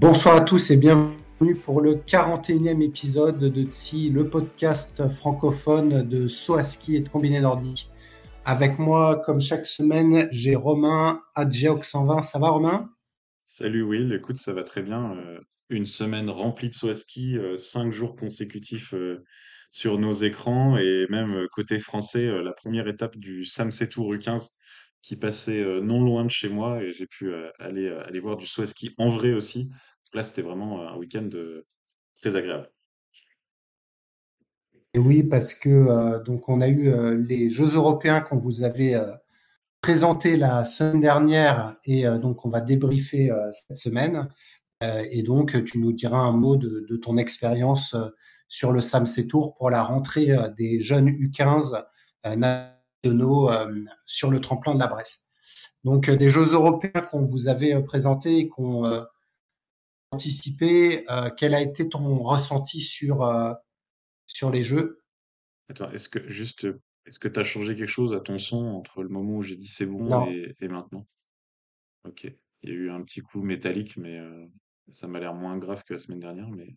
[0.00, 6.26] Bonsoir à tous et bienvenue pour le 41e épisode de TSI, le podcast francophone de
[6.26, 7.90] Soaski et de Combiné Nordique.
[8.46, 12.22] Avec moi, comme chaque semaine, j'ai Romain Adjeox 120.
[12.22, 12.88] Ça va Romain?
[13.44, 15.18] Salut Will, écoute, ça va très bien.
[15.18, 19.22] Euh, une semaine remplie de Soaski, euh, cinq jours consécutifs euh,
[19.70, 24.52] sur nos écrans et même côté français, la première étape du Samsei Tour U15
[25.02, 28.94] qui passait non loin de chez moi et j'ai pu aller, aller voir du Soaski
[28.98, 29.70] en vrai aussi.
[30.12, 31.66] Là, c'était vraiment un week-end euh,
[32.20, 32.70] très agréable.
[34.92, 38.64] Et oui, parce que euh, donc on a eu euh, les Jeux européens qu'on vous
[38.64, 38.96] avait
[39.80, 44.28] présentés la semaine dernière et donc on va débriefer cette semaine.
[44.82, 47.96] et donc tu nous diras un mot de, de ton expérience
[48.46, 51.82] sur le SAMC Tour pour la rentrée des jeunes U15
[52.36, 53.48] nationaux
[54.04, 55.22] sur le tremplin de la Bresse.
[55.82, 58.82] Donc des Jeux européens qu'on vous avait présentés et qu'on
[60.10, 63.52] anticiper, euh, quel a été ton ressenti sur, euh,
[64.26, 65.02] sur les jeux?
[65.68, 66.66] Attends, est-ce que juste,
[67.06, 69.56] est-ce que tu as changé quelque chose à ton son entre le moment où j'ai
[69.56, 71.06] dit c'est bon et, maintenant?
[72.04, 72.24] Ok,
[72.62, 74.46] il y a eu un petit coup métallique, mais euh,
[74.90, 76.74] ça m'a l'air moins grave que la semaine dernière, mais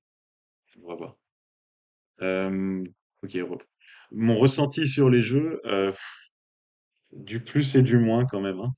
[0.81, 1.17] on va voir.
[3.23, 3.37] ok,
[4.11, 5.61] mon ressenti sur les jeux,
[7.11, 8.59] du plus et du moins quand même.
[8.59, 8.73] Hein.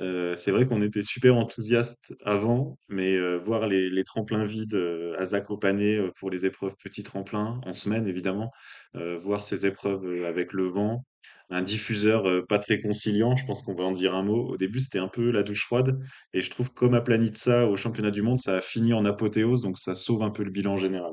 [0.00, 5.16] Euh, c'est vrai qu'on était super enthousiastes avant, mais euh, voir les, tremplins vides euh,
[5.18, 8.50] à Zakopane pour les épreuves petits tremplins, en semaine évidemment,
[8.94, 11.04] voir ces épreuves avec le vent,
[11.50, 14.48] un diffuseur pas très conciliant, je pense qu'on va en dire un mot.
[14.48, 15.98] Au début, c'était un peu la douche froide,
[16.32, 19.62] et je trouve comme à Planitza au championnat du monde, ça a fini en apothéose,
[19.62, 21.12] donc ça sauve un peu le bilan général.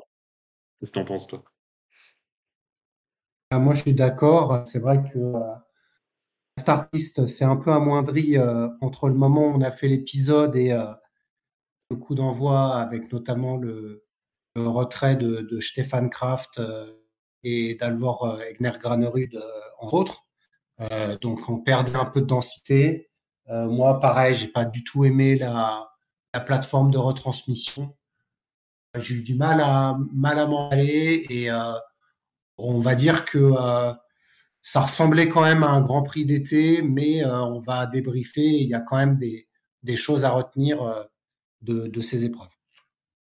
[0.80, 1.44] Qu'est-ce que t'en penses, toi?
[3.52, 4.64] ah, Moi, je suis d'accord.
[4.66, 5.20] C'est vrai que
[6.58, 10.72] Startist s'est un peu amoindri euh, entre le moment où on a fait l'épisode et
[10.72, 10.86] euh,
[11.90, 14.04] le coup d'envoi, avec notamment le,
[14.56, 16.94] retrait de, Stéphane Kraft euh,
[17.44, 19.38] et d'Alvor Egner Granerud,
[19.80, 20.26] entre autres.
[21.22, 23.10] donc on perdait un peu de densité.
[23.50, 25.92] moi, pareil, j'ai pas du tout aimé la,
[26.46, 27.96] plateforme de retransmission.
[28.98, 31.50] J'ai eu du mal à mal à m'en aller et
[32.58, 33.54] on va dire que
[34.66, 38.42] ça ressemblait quand même à un Grand Prix d'été, mais euh, on va débriefer.
[38.42, 41.04] Il y a quand même des, choses à retenir euh,
[41.62, 42.50] de, ces épreuves.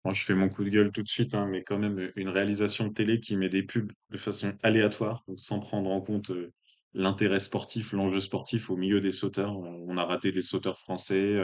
[0.03, 2.27] Moi, je fais mon coup de gueule tout de suite, hein, mais quand même une
[2.27, 6.51] réalisation de télé qui met des pubs de façon aléatoire, sans prendre en compte euh,
[6.93, 9.57] l'intérêt sportif, l'enjeu sportif au milieu des sauteurs.
[9.57, 11.37] On a raté les sauteurs français.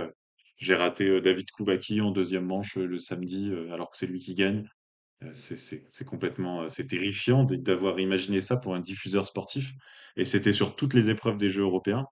[0.58, 4.68] J'ai raté David Koubaki en deuxième manche le samedi, alors que c'est lui qui gagne.
[5.24, 9.74] Euh, c'est complètement, euh, c'est terrifiant d'avoir imaginé ça pour un diffuseur sportif.
[10.16, 12.06] Et c'était sur toutes les épreuves des Jeux européens.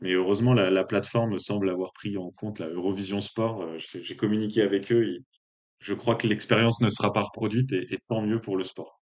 [0.00, 3.62] Mais heureusement, la, plateforme semble avoir pris en compte la Eurovision Sport.
[3.62, 5.18] Euh, j'ai communiqué avec eux.
[5.78, 9.00] je crois que l'expérience ne sera pas reproduite et, tant mieux pour le sport.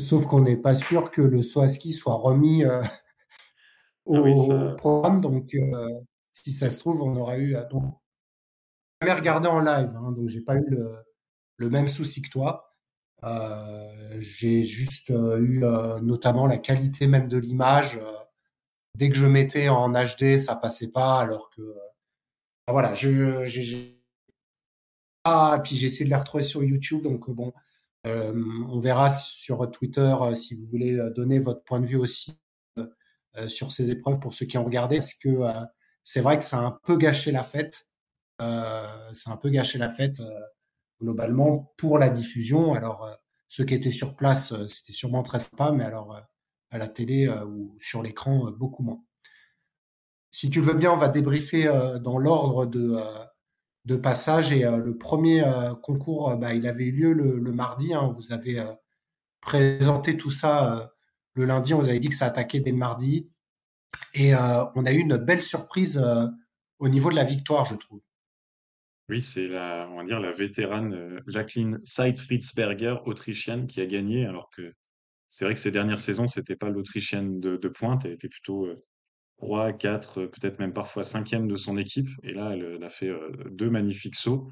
[0.00, 2.82] Sauf qu'on n'est pas sûr que le Soaski soit remis ah
[4.06, 5.20] au programme.
[5.20, 5.54] Donc,
[6.32, 7.54] si ça se trouve, on aura eu
[9.10, 10.64] regardé en live, hein, donc j'ai pas eu
[11.58, 12.74] le, même souci que toi.
[13.24, 17.98] Euh, j'ai juste euh, eu euh, notamment la qualité même de l'image.
[18.96, 21.62] dès que je mettais en HD, ça passait pas, alors que
[22.68, 23.98] voilà, je, j'ai
[25.24, 27.52] ah, puis j'ai essayé de la retrouver sur YouTube, donc bon,
[28.04, 32.36] on verra sur Twitter si vous voulez donner votre point de vue aussi
[33.48, 35.28] sur ces épreuves pour ceux qui ont regardé, parce que
[36.02, 37.86] c'est vrai que ça a un peu gâché la fête.
[38.40, 40.40] Euh, c'est un peu gâché la fête euh,
[41.00, 42.74] globalement pour la diffusion.
[42.74, 43.14] Alors, euh,
[43.48, 46.20] ceux qui étaient sur place, c'était sûrement très sympa, mais alors
[46.70, 49.04] à la télé ou sur l'écran, beaucoup moins.
[50.30, 51.64] Si tu veux bien, on va débriefer
[52.00, 54.52] dans l'ordre de, passage.
[54.52, 55.44] Et le premier
[55.82, 57.92] concours, bah, il avait eu lieu le, mardi.
[57.92, 58.14] Hein.
[58.16, 58.64] Vous avez
[59.42, 60.90] présenté tout ça
[61.34, 61.74] le lundi.
[61.74, 63.28] On vous avait dit que ça attaquait dès le mardi.
[64.14, 66.02] Et on a eu une belle surprise
[66.78, 68.00] au niveau de la victoire, je trouve.
[69.12, 74.24] Oui, c'est la, on va dire la vétérane euh, Jacqueline Seidfritzberger, autrichienne, qui a gagné,
[74.24, 74.72] alors que
[75.28, 78.80] c'est vrai que ces dernières saisons, c'était pas l'autrichienne de, pointe, elle était plutôt euh,
[79.36, 82.08] 3, 4, peut-être même parfois cinquième de son équipe.
[82.22, 83.12] Et là, elle, a fait
[83.50, 84.48] deux magnifiques sauts.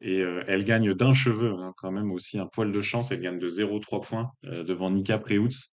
[0.00, 3.12] Et elle gagne d'un cheveu, hein, quand même aussi un poil de chance.
[3.12, 5.72] Elle gagne de 0,3 points devant Nika Preutz,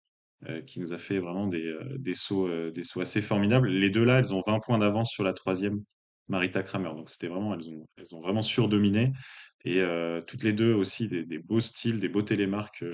[0.65, 3.69] qui nous a fait vraiment des, des, sauts, des sauts assez formidables.
[3.69, 5.83] Les deux là, elles ont 20 points d'avance sur la troisième,
[6.27, 6.89] Marita Kramer.
[6.95, 9.13] Donc c'était vraiment, elles ont, elles ont vraiment surdominé.
[9.65, 9.83] Et
[10.27, 12.85] toutes les deux aussi des, des, beaux styles, des beaux télémarques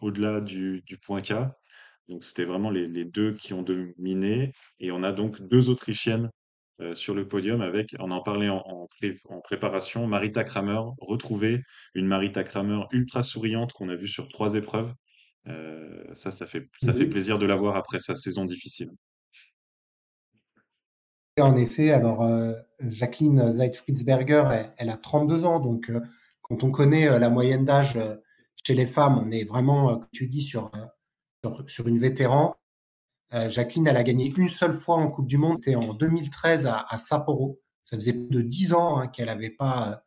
[0.00, 1.34] au-delà du, du point K.
[2.08, 4.52] Donc c'était vraiment les, les, deux qui ont dominé.
[4.80, 6.30] Et on a donc deux Autrichiennes
[6.80, 11.62] euh, sur le podium avec, on en parlait en, en, préparation, Marita Kramer, retrouver
[11.94, 14.92] une Marita Kramer ultra souriante qu'on a vue sur trois épreuves.
[15.48, 18.90] Euh, ça, ça fait, ça fait plaisir de la voir après sa saison difficile.
[21.38, 25.92] En effet, alors euh, Jacqueline Zeitfritzberger, elle, elle, a 32 ans, donc
[26.40, 27.98] quand on connaît la moyenne d'âge
[28.66, 30.72] chez les femmes, on est vraiment, comme tu dis, sur,
[31.86, 32.56] une vétéran.
[33.32, 36.66] Euh, Jacqueline, elle a gagné une seule fois en Coupe du Monde, c'était en 2013
[36.66, 37.60] à, Sapporo.
[37.84, 40.02] Ça faisait plus de 10 ans hein, qu'elle n'avait pas,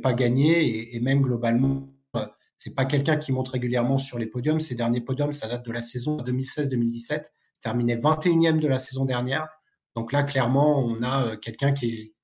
[0.00, 2.24] pas gagné et, même globalement, euh,
[2.56, 4.60] c'est pas quelqu'un qui monte régulièrement sur les podiums.
[4.60, 7.24] Ces derniers podiums, ça date de la saison 2016-2017,
[7.60, 9.48] terminé 21e de la saison dernière.
[9.96, 12.14] Donc là, clairement, on a euh, quelqu'un qui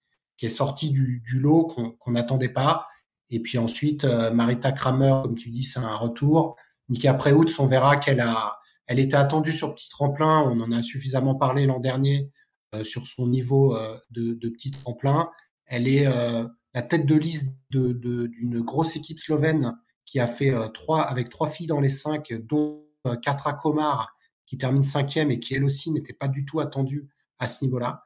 [0.41, 1.67] est, sorti du, lot
[1.99, 2.87] qu'on n'attendait pas.
[3.31, 6.57] Et puis ensuite, Marita Kramer, comme tu dis, c'est un retour.
[6.89, 10.41] Nika Preutz, on verra qu'elle a, elle était attendue sur petit tremplin.
[10.41, 12.31] On en a suffisamment parlé l'an dernier
[12.75, 15.31] euh, sur son niveau euh, de, petit tremplin.
[15.65, 19.75] Elle est euh, la tête de liste d'une grosse équipe slovène
[20.05, 22.87] qui a fait trois avec trois filles dans les cinq, dont
[23.23, 24.17] Katra Komar
[24.47, 28.03] qui termine cinquième et qui elle aussi n'était pas du tout attendue à ce niveau-là.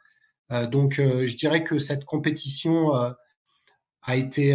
[0.70, 4.54] donc je dirais que cette compétition a été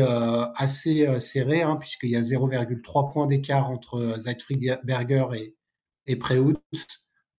[0.56, 4.80] assez serrée hein, puisqu'il y a 0,3 points d'écart entre Zeitfried
[5.34, 5.54] et,
[6.06, 6.20] et.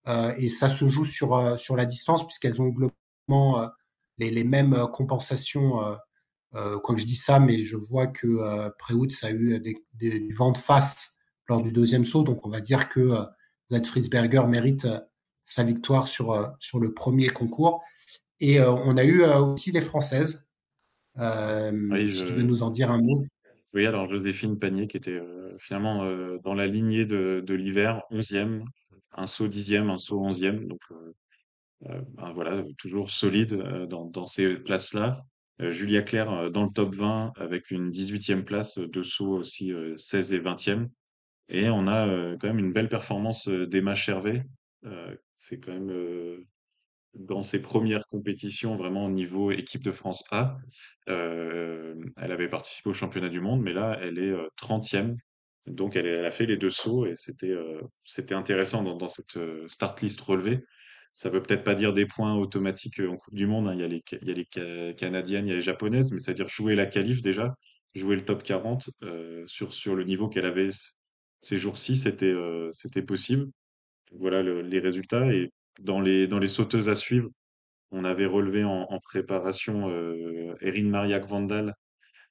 [0.08, 3.66] Euh, et ça se joue sur, euh, sur la distance puisqu'elles ont globalement euh,
[4.16, 5.80] les, les, mêmes compensations.
[6.52, 8.70] quoi que je dis ça, mais je vois que euh,
[9.22, 11.10] a eu des, des, du vent de face
[11.46, 12.22] lors du deuxième saut.
[12.22, 13.14] Donc on va dire que
[13.84, 14.88] Friesberger mérite
[15.48, 17.82] sa victoire sur, sur le premier concours.
[18.40, 20.48] Et on a eu aussi les Françaises.
[21.16, 23.18] si tu veux nous en dire un mot.
[23.74, 28.02] Oui, alors Joséphine Panier qui était euh, finalement euh, dans la lignée de, de l'hiver,
[28.10, 28.64] 11e,
[29.12, 30.66] un saut 10e, un saut 11e.
[30.66, 33.54] Donc euh, ben voilà, toujours solide
[33.88, 35.12] dans, dans ces places-là.
[35.60, 40.40] Julia Claire dans le top 20 avec une 18e place, deux sauts aussi 16 et
[40.40, 40.88] 20e.
[41.48, 43.94] Et on a quand même une belle performance d'Emma
[44.82, 45.18] Chervet.
[45.34, 46.44] c'est quand même
[47.14, 50.56] dans ses premières compétitions vraiment au niveau équipe de France A.
[51.08, 55.10] Euh, elle avait participé au championnat du monde, mais là, elle est 30e.
[55.10, 55.14] Euh,
[55.66, 57.80] Donc, elle, a fait les deux sauts et c'était euh,
[58.30, 60.60] intéressant dans, cette start list relevée.
[61.12, 63.68] Ça veut peut-être pas dire des points automatiques en Coupe du Monde.
[63.68, 63.74] Hein.
[63.74, 67.22] Il, y a les, Canadiennes, il y a les Japonaises, mais c'est-à-dire jouer la qualif
[67.22, 67.54] déjà,
[67.94, 68.90] jouer le top 40
[69.46, 70.68] sur, le niveau qu'elle avait
[71.40, 73.48] ces jours-ci, c'était possible.
[74.12, 75.32] Voilà le, les résultats.
[75.32, 75.50] Et
[75.80, 77.28] dans les, dans les sauteuses à suivre,
[77.90, 81.74] on avait relevé en, préparation euh, Erin Mariak Vandal,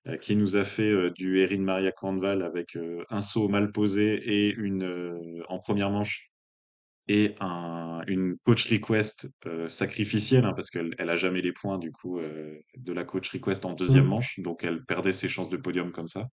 [0.07, 2.77] euh, qui nous a fait euh, du Erin Mariak Vandal avec
[3.09, 6.29] un saut mal posé et une en première manche
[7.09, 9.29] et un, une coach request
[9.67, 13.65] sacrificielle hein, parce qu'elle elle a jamais les points du coup de la coach request
[13.65, 14.09] en deuxième mmh.
[14.09, 16.27] manche, donc elle perdait ses chances de podium comme ça.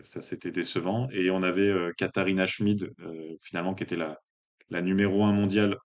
[0.00, 2.92] Ça c'était décevant et on avait Katharina Schmid
[3.40, 5.76] finalement qui était la numéro un mondiale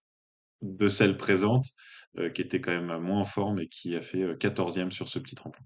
[0.61, 1.65] de celle présente,
[2.17, 5.07] euh, qui était quand même moins en forme et qui a fait 14e euh, sur
[5.07, 5.63] ce petit tremplin.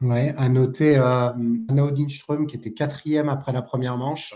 [0.00, 1.30] Ouais, à noter euh,
[1.68, 1.92] Anna
[2.48, 4.34] qui était quatrième après la première manche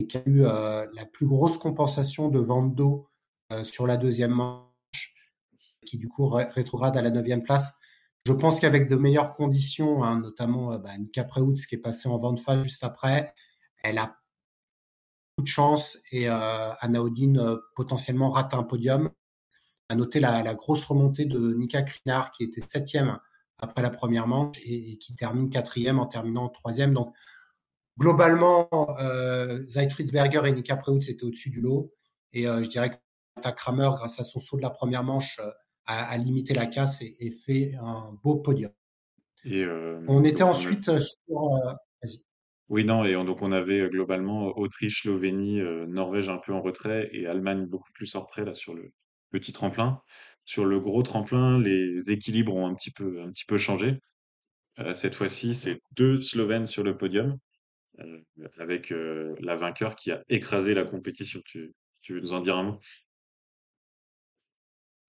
[0.00, 3.08] et qui a eu euh, la plus grosse compensation de vente d'eau
[3.62, 5.14] sur la deuxième manche,
[5.86, 7.78] qui du coup rétrograde à la neuvième place.
[8.26, 12.16] Je pense qu'avec de meilleures conditions, hein, notamment bah, Nika Preutz qui est passée en
[12.18, 13.34] vente phase juste après,
[13.82, 14.16] elle a
[15.38, 19.10] de chance et euh, Anna Odin euh, potentiellement rate un podium.
[19.90, 23.18] À noter la, grosse remontée de Nika Krinar qui était septième
[23.58, 26.94] après la première manche et, qui termine quatrième en terminant troisième.
[26.94, 27.14] Donc
[27.98, 28.68] globalement,
[29.00, 31.92] euh, Fritzberger et Nika Preutz étaient au-dessus du lot.
[32.32, 35.38] Et euh, je dirais que Kramer, grâce à son saut de la première manche,
[35.86, 38.72] a, limité la casse et, fait un beau podium.
[39.44, 39.64] Et
[40.08, 41.50] on était ensuite sur.
[42.02, 42.22] Vas-y.
[42.70, 46.62] Oui, non, et donc on avait euh, globalement Autriche, Slovénie, euh, Norvège un peu en
[46.62, 48.90] retrait et Allemagne beaucoup plus en retrait là sur le
[49.30, 50.00] petit tremplin.
[50.44, 53.98] Sur le gros tremplin, les équilibres ont un petit peu, un petit peu changé.
[54.80, 57.38] Euh, cette fois-ci, c'est deux Slovènes sur le podium,
[58.58, 58.92] avec
[59.40, 61.40] la vainqueur qui a écrasé la compétition.
[61.44, 61.72] Tu,
[62.02, 62.80] tu veux nous en dire un mot?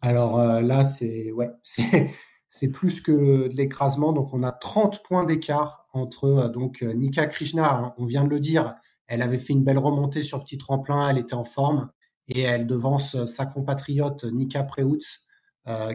[0.01, 4.13] Alors là, c'est plus que de l'écrasement.
[4.13, 8.39] Donc on a 30 points d'écart entre donc Nika Krishna, hein, on vient de le
[8.39, 8.75] dire,
[9.07, 11.89] elle avait fait une belle remontée sur petit tremplin, elle était en forme
[12.27, 15.27] et elle devance sa compatriote Nika Preutz,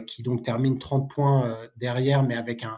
[0.07, 2.77] qui donc termine 30 points derrière, mais avec un,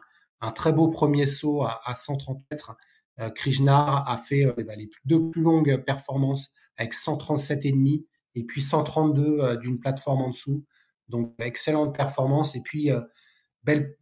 [0.52, 2.76] très beau premier saut à, 130 mètres.
[3.20, 8.62] Euh, Krishna a fait euh, bah, les deux plus longues performances avec 137,5 et puis
[8.62, 10.66] 132 euh, d'une plateforme en dessous.
[11.14, 12.56] Donc, excellente performance.
[12.56, 12.90] Et puis,
[13.64, 13.98] belle,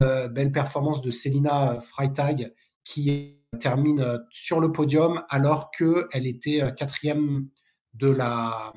[0.00, 7.48] belle performance de Selina Freitag qui termine sur le podium alors qu'elle était quatrième
[7.94, 8.72] de la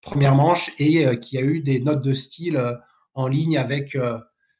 [0.00, 2.78] première manche et qui a eu des notes de style
[3.14, 3.96] en ligne avec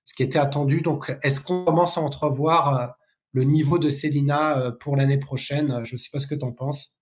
[0.08, 0.80] ce qui était attendu.
[0.80, 2.86] Donc, est-ce qu'on commence à entrevoir euh,
[3.32, 5.84] le niveau de Célina euh, pour l'année prochaine?
[5.84, 6.96] Je ne sais pas ce que tu en penses.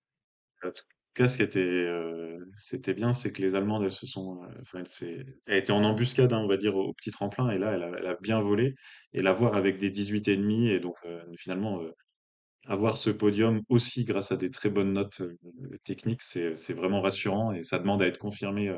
[1.16, 2.38] Cas, ce qui était, euh,
[2.94, 6.46] bien, c'est que les Allemandes, elles se sont, enfin, elle, était en embuscade, hein, on
[6.46, 8.74] va dire, au, petit tremplin, et là, elle a, bien volé.
[9.14, 10.96] Et la voir avec des 18 et et donc
[11.38, 11.80] finalement
[12.66, 15.22] avoir ce podium aussi grâce à des très bonnes notes
[15.84, 18.76] techniques, c'est vraiment rassurant et ça demande à être confirmé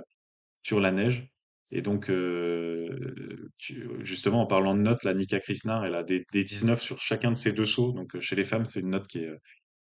[0.62, 1.28] sur la neige.
[1.70, 2.88] Et donc, euh,
[4.00, 7.30] justement, en parlant de notes, la Nika Krishna, elle a des, des 19 sur chacun
[7.30, 7.92] de ses deux sauts.
[7.92, 9.30] Donc, euh, chez les femmes, c'est une note qui est,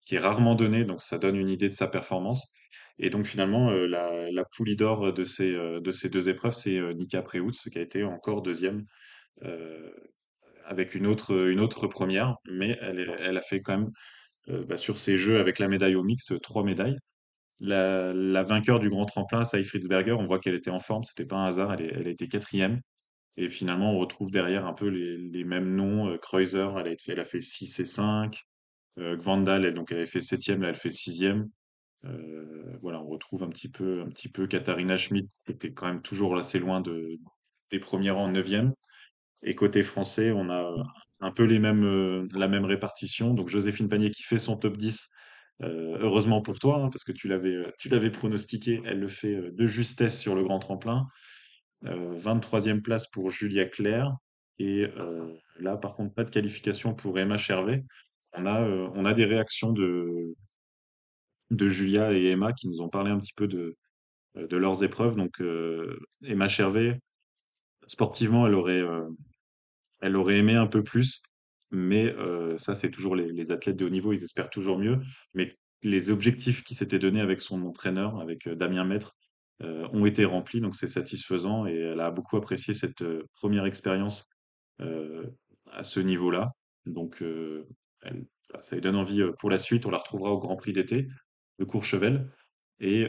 [0.05, 0.85] qui est rarement donnée.
[0.85, 2.53] Donc, ça donne une idée de sa performance.
[2.99, 6.81] Et donc, finalement, euh, la, la poulie d'or de ces, de ces deux épreuves, c'est
[6.95, 8.85] Nika Preutz, qui a été encore deuxième,
[10.65, 12.37] avec une autre, une autre première.
[12.51, 13.91] Mais elle, elle a fait quand même,
[14.67, 16.97] bah, sur ces jeux, avec la médaille au mix, trois médailles.
[17.61, 21.27] La, la vainqueur du grand tremplin, Saï Fritzberger, on voit qu'elle était en forme, c'était
[21.27, 22.81] pas un hasard, elle, elle a été quatrième.
[23.37, 26.09] Et finalement, on retrouve derrière un peu les, les mêmes noms.
[26.11, 28.37] Euh, Kreuzer, elle a, elle a fait 6 et 5.
[28.99, 31.49] Euh, Gvandal, elle, donc avait fait septième, là elle fait sixième.
[32.05, 35.87] Euh, voilà, on retrouve un petit peu, un petit peu Katharina Schmidt, qui était quand
[35.87, 37.19] même toujours assez loin de,
[37.71, 38.75] des premiers rangs, neuvième.
[39.43, 40.75] Et côté français, on a
[41.21, 43.35] un peu les mêmes, euh, la même répartition.
[43.35, 45.11] Donc Joséphine Panier qui fait son top 10
[45.63, 50.19] euh, heureusement pour toi, hein, parce que tu l'avais, pronostiqué, elle le fait de justesse
[50.19, 51.07] sur le grand tremplin.
[51.85, 54.13] 23e place pour Julia Claire.
[54.59, 54.87] Et
[55.59, 57.85] là, par contre, pas de qualification pour Emma Chervet.
[58.35, 60.35] On a, on a des réactions de,
[61.51, 63.77] de Julia et Emma qui nous ont parlé un petit peu de,
[64.35, 65.17] de leurs épreuves.
[65.17, 65.41] Donc,
[66.25, 66.99] Emma Chervet,
[67.87, 68.83] sportivement, elle aurait,
[70.01, 71.23] elle aurait aimé un peu plus.
[71.71, 72.15] Mais
[72.57, 74.99] ça, c'est toujours les, athlètes de haut niveau, ils espèrent toujours mieux.
[75.35, 79.15] Mais les objectifs qui s'étaient donnés avec son entraîneur, avec Damien Maître,
[79.61, 81.67] ont été remplis, donc c'est satisfaisant.
[81.67, 84.29] Et elle a beaucoup apprécié cette première expérience
[84.79, 86.53] à ce niveau-là.
[86.87, 87.23] Donc,
[88.61, 89.87] ça lui donne envie pour la suite.
[89.87, 91.09] On la retrouvera au Grand Prix d'été
[91.59, 92.31] de Courchevel.
[92.81, 93.07] Et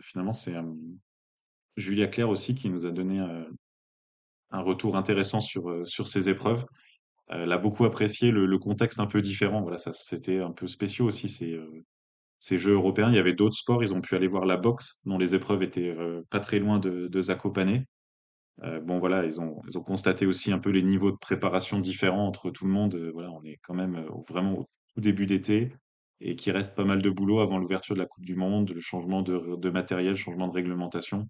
[0.00, 0.54] finalement, c'est
[1.76, 3.18] Julia Claire aussi qui nous a donné
[4.50, 6.64] un retour intéressant sur, sur ces épreuves.
[7.28, 9.60] Elle a beaucoup apprécié le, contexte un peu différent.
[9.62, 11.84] Voilà, ça c'était un peu spéciaux aussi ces, euh,
[12.38, 13.08] ces Jeux européens.
[13.10, 13.82] Il y avait d'autres sports.
[13.82, 16.78] Ils ont pu aller voir la boxe, dont les épreuves étaient euh, pas très loin
[16.78, 17.84] de, de Zakopane.
[18.62, 21.78] Euh, bon voilà, ils ont, ils ont constaté aussi un peu les niveaux de préparation
[21.78, 22.96] différents entre tout le monde.
[23.12, 25.72] voilà, on est quand même vraiment au tout début d'été
[26.20, 28.80] et qu'il reste pas mal de boulot avant l'ouverture de la Coupe du Monde, le
[28.80, 31.28] changement de, de matériel, changement de réglementation.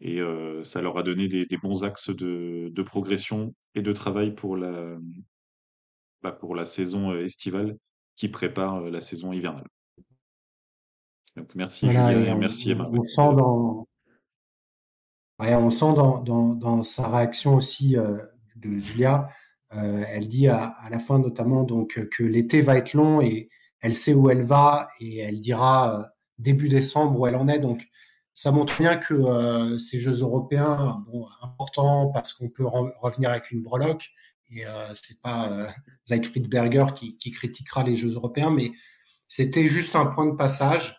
[0.00, 0.18] Et
[0.62, 4.96] ça leur a donné des, bons axes de, progression et de travail pour la,
[6.22, 7.76] bah, pour la saison estivale
[8.16, 9.68] qui prépare la saison hivernale.
[11.36, 12.84] Donc merci Julien et, merci Emma.
[12.92, 13.86] On sent dans,
[15.40, 17.96] on sent dans, sa réaction aussi
[18.56, 19.28] de Julia.
[19.70, 23.48] elle dit à, la fin notamment donc que l'été va être long et
[23.80, 27.58] elle sait où elle va et elle dira début décembre où elle en est.
[27.58, 27.86] Donc
[28.34, 33.50] ça montre bien que euh, ces Jeux européens, bon, importants parce qu'on peut revenir avec
[33.50, 34.10] une breloque,
[34.50, 38.70] et euh, c'est pas euh, Friedberger qui, critiquera les Jeux européens, mais
[39.28, 40.96] c'était juste un point de passage,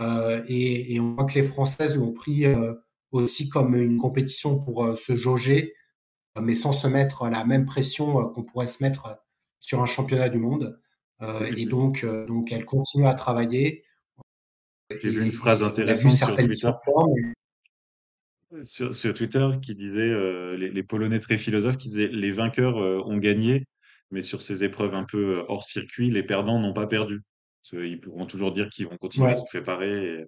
[0.00, 2.44] euh, et, et, on voit que les Françaises l'ont pris
[3.12, 5.74] aussi comme une compétition pour se jauger,
[6.40, 9.18] mais sans se mettre la même pression qu'on pourrait se mettre
[9.60, 10.80] sur un championnat du monde.
[11.56, 13.84] et donc, donc, elle continue à travailler.
[15.02, 16.70] J'ai vu une phrase intéressante sur Twitter.
[18.64, 23.16] Sur, Twitter qui disait, euh, les, Polonais très philosophes, qui disaient les vainqueurs euh, ont
[23.16, 23.66] gagné,
[24.10, 27.22] mais sur ces épreuves un peu euh, hors circuit, les perdants n'ont pas perdu.
[27.72, 30.26] ils pourront toujours dire qu'ils vont continuer à se préparer et,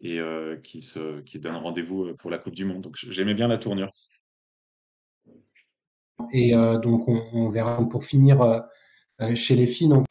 [0.00, 2.82] qu'ils se, qui donnent rendez-vous pour la Coupe du Monde.
[2.82, 3.90] Donc j'aimais bien la tournure.
[6.32, 8.64] Et donc on, verra pour finir
[9.34, 9.88] chez les filles.
[9.88, 10.06] Donc...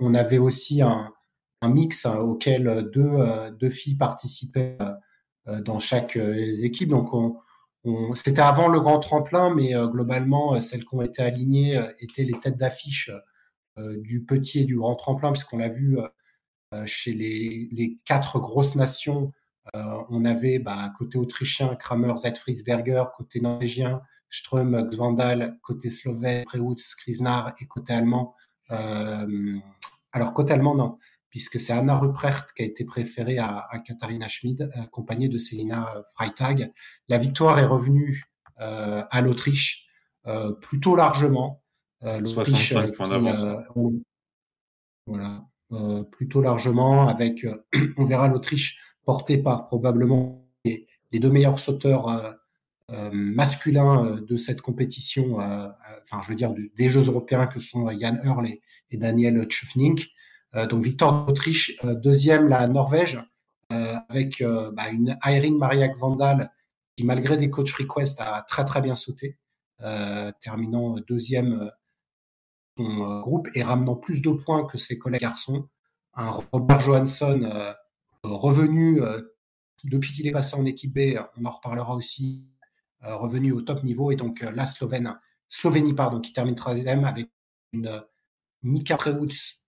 [0.00, 1.12] on avait aussi un,
[1.64, 4.78] mix hein, auquel deux, filles participaient
[5.46, 6.88] dans chaque équipe.
[6.88, 7.12] Donc,
[7.84, 12.38] on, c'était avant le grand tremplin, mais globalement, celles qui ont été alignées étaient les
[12.40, 13.10] têtes d'affiche
[13.78, 15.98] du petit et du grand tremplin, puisqu'on l'a vu
[16.86, 19.32] chez les, quatre grosses nations.
[19.74, 27.52] on avait bah, côté autrichien Kramer, Zetfriesberger, côté norvégien Ström, Xvandal, côté slovène Preutz, Krisnar
[27.60, 28.34] et côté allemand.
[28.68, 30.98] alors côté allemand non,
[31.32, 36.70] puisque c'est Anna Ruprecht qui a été préférée à, Katharina Schmid, accompagnée de Selina Freitag.
[37.08, 38.24] La victoire est revenue
[38.60, 39.86] euh, à l'Autriche
[40.26, 41.61] euh, plutôt largement.
[42.04, 43.42] Euh, 65 points d'avance.
[43.42, 43.90] Euh,
[45.06, 45.44] voilà,
[46.10, 47.46] plutôt largement, avec,
[47.96, 52.36] on verra l'Autriche portée par probablement les, deux meilleurs sauteurs
[53.12, 58.46] masculins de cette compétition, enfin je veux dire des Jeux européens que sont Jan Hurl
[58.46, 60.00] et, Daniel Tschufning.
[60.54, 63.18] Euh, donc victoire d'Autriche, euh, deuxième la Norvège
[63.72, 66.50] euh, avec bah, une Irene Mariak Vandal
[66.96, 69.38] qui malgré des coach requests a très très bien sauté,
[70.40, 71.70] terminant deuxième
[72.76, 75.68] son groupe et ramenant plus de points que ses collègues garçons.
[76.14, 77.74] Un Robert Johansson
[78.22, 79.00] revenu
[79.84, 82.46] depuis qu'il est passé en équipe B, on en reparlera aussi,
[83.00, 87.30] revenu au top niveau et donc la Slovène, Slovénie pardon, qui termine troisième avec
[87.72, 88.02] une
[88.62, 89.62] Mika Preutz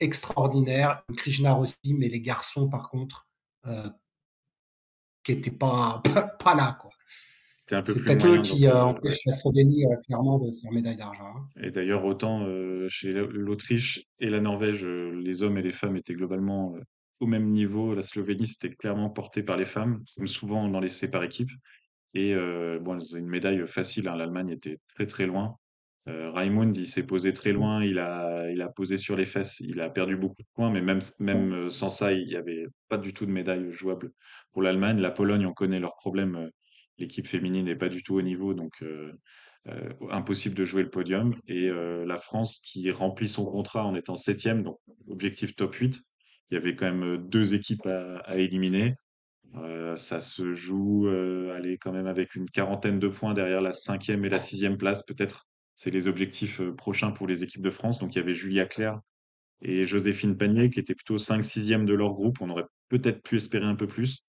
[0.00, 1.02] extraordinaire.
[1.16, 3.26] Krishna aussi, mais les garçons, par contre,
[3.66, 3.88] euh,
[5.22, 6.02] qui n'étaient pas,
[6.38, 6.76] pas, là.
[6.80, 6.90] Quoi.
[7.68, 11.34] C'est peut-être eux qui euh, empêchent la Slovénie euh, clairement de faire médaille d'argent.
[11.60, 12.46] Et d'ailleurs, autant
[12.88, 16.74] chez l'Autriche et la Norvège, les hommes et les femmes étaient globalement
[17.20, 17.94] au même niveau.
[17.94, 21.50] La Slovénie, c'était clairement porté par les femmes, comme souvent dans les séparés équipes.
[22.14, 22.34] Et
[22.80, 24.08] bon, c'est une médaille facile.
[24.08, 24.16] Hein.
[24.16, 25.56] L'Allemagne était très très loin.
[26.08, 29.58] Euh, Raimund, il s'est posé très loin, il a, il a posé sur les fesses,
[29.60, 32.66] il a perdu beaucoup de points, mais même, même euh, sans ça, il n'y avait
[32.88, 34.12] pas du tout de médaille jouable
[34.52, 35.00] pour l'Allemagne.
[35.00, 36.50] La Pologne, on connaît leurs problèmes.
[36.98, 38.84] Euh, l'équipe féminine n'est pas du tout au niveau, donc
[40.10, 41.34] impossible de jouer le podium.
[41.48, 44.78] Et la France, qui remplit son contrat en étant septième, donc
[45.08, 46.00] objectif top 8,
[46.50, 48.94] il y avait quand même deux équipes à, éliminer.
[49.96, 54.28] ça se joue, allez, quand même avec une quarantaine de points derrière la cinquième et
[54.28, 58.00] la sixième place, peut-être c'est les objectifs euh, prochains pour les équipes de France.
[58.00, 58.98] Donc il y avait Julia Claire
[59.62, 62.40] et Joséphine Panier qui étaient plutôt 5-6e de leur groupe.
[62.40, 64.25] On aurait peut-être pu espérer un peu plus.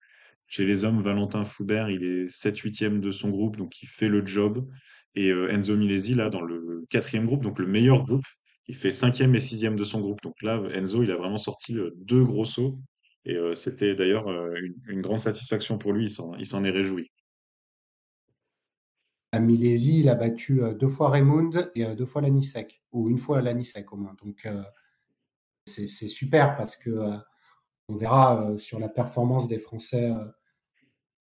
[0.47, 4.25] Chez les hommes, Valentin Foubert, il est 7-8e de son groupe, donc il fait le
[4.25, 4.67] job.
[5.15, 8.25] Et euh, Enzo Milesi, là, dans le quatrième groupe, donc le meilleur groupe,
[8.67, 10.21] il fait 5e et 6e de son groupe.
[10.21, 12.79] Donc là, Enzo, il a vraiment sorti euh, deux gros sauts.
[13.25, 14.29] Et c'était d'ailleurs
[14.87, 17.11] une, grande satisfaction pour lui, il s'en est réjoui
[19.31, 23.09] à Milésie, il a battu euh, deux fois Raymond et euh, deux fois Lanisek, ou
[23.09, 24.15] une fois Lanisek au moins.
[24.23, 24.61] Donc, euh,
[25.65, 27.11] c'est super parce que
[27.89, 30.13] on verra sur la performance des Français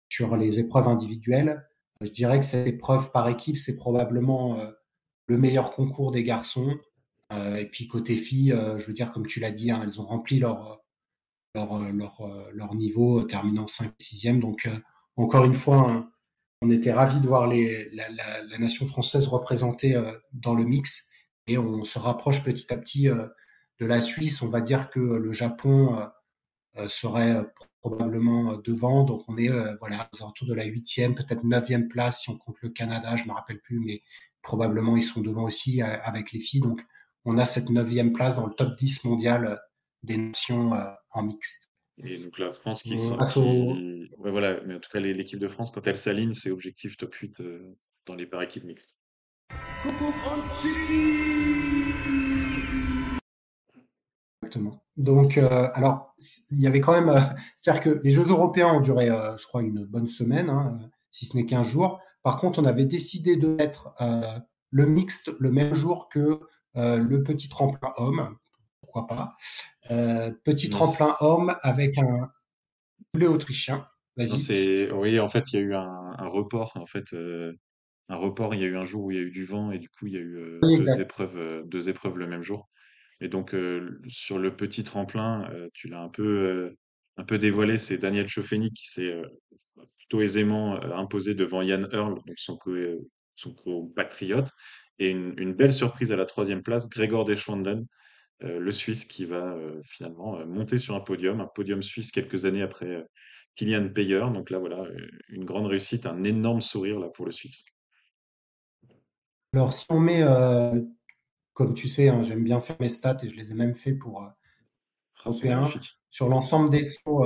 [0.10, 1.68] sur les épreuves individuelles.
[2.02, 4.60] Je dirais que cette épreuve par équipe, c'est probablement
[5.28, 6.78] le meilleur concours des garçons.
[7.32, 10.39] et puis côté filles, je veux dire, comme tu l'as dit, hein, elles ont rempli
[10.39, 10.82] leur,
[11.56, 11.80] leur,
[12.54, 14.39] leur, niveau, terminant 5-6e.
[14.39, 14.70] Donc,
[15.15, 16.10] encore une fois,
[16.62, 21.10] on était ravis de voir la, nation française représentée euh, dans le mix
[21.48, 23.28] et on se rapproche petit à petit euh,
[23.80, 24.41] de la Suisse.
[24.41, 26.10] On va dire que le Japon
[26.78, 27.46] euh, serait
[27.89, 29.04] probablement devant.
[29.04, 32.58] Donc on est voilà aux alentours de la huitième, peut-être neuvième place si on compte
[32.62, 34.02] le Canada, je me rappelle plus, mais
[34.41, 36.62] probablement ils sont devant aussi avec les filles.
[36.62, 36.82] Donc
[37.26, 39.60] on a cette neuvième place dans le top 10 mondial
[40.04, 40.71] des nations
[41.12, 41.71] en mixte.
[42.04, 45.86] Et donc la France qui, ouais, voilà, mais en tout cas l'équipe de France quand
[45.88, 48.95] elle s'aligne, c'est objectif top 8 euh, dans les par équipes mixtes.
[54.45, 54.84] Exactement.
[54.97, 56.13] Donc euh, alors
[56.51, 57.19] il y avait quand même, euh,
[57.55, 60.79] c'est-à-dire que les Jeux européens ont duré, je crois, une bonne semaine, hein,
[61.12, 61.99] si ce n'est qu'un jour.
[62.23, 63.93] Par contre, on avait décidé de mettre
[64.71, 66.39] le mixte le même jour que
[66.75, 68.36] le petit tremplin homme,
[68.81, 69.36] pourquoi pas?
[69.91, 72.29] Euh, petit tremplin homme avec un
[73.13, 73.88] bleu autrichien.
[74.17, 74.89] Vas-y.
[74.91, 76.71] Oui, en fait, il y a eu un, report.
[76.75, 77.53] En fait, euh,
[78.10, 78.55] un report.
[78.55, 79.89] Il y a eu un jour où il y a eu du vent et du
[79.89, 82.69] coup, il y a eu euh, deux épreuves, deux épreuves le même jour.
[83.21, 83.56] Et donc,
[84.08, 86.75] sur le petit tremplin, tu l'as un peu,
[87.17, 87.78] un peu dévoilé.
[87.78, 89.15] C'est Daniel Chofeni qui s'est
[89.97, 92.71] plutôt aisément imposé devant Jan Earl, son, co
[93.36, 94.51] son compatriote.
[94.99, 97.86] Et une, belle surprise à la troisième place, Gregor Deschwanden,
[98.43, 102.62] euh, le Suisse qui va finalement monter sur un podium, un podium suisse quelques années
[102.62, 103.06] après
[103.56, 104.25] Kylian Payer.
[104.34, 104.86] Donc là, voilà,
[105.30, 107.65] une grande réussite, un énorme sourire là pour le Suisse.
[109.54, 110.21] Alors, si on met,
[111.56, 113.94] comme tu sais, hein, j'aime bien faire mes stats et je les ai même fait
[113.94, 114.30] pour,
[115.26, 115.63] européen.
[116.12, 117.26] Sur l'ensemble des sauts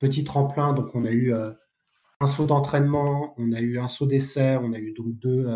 [0.00, 4.58] petits tremplins, donc on a eu un saut d'entraînement, on a eu un saut d'essai,
[4.60, 5.48] on a eu donc deux,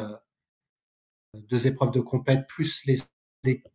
[1.35, 2.99] deux épreuves de compète, plus les,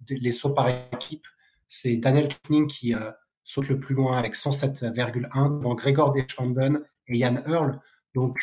[0.09, 1.27] les, sauts par équipe.
[1.67, 2.95] C'est Daniel Kning qui
[3.43, 7.77] saute le plus loin avec 107,1 devant Gregor Deschwanden et Jan Earl.
[8.15, 8.39] Donc,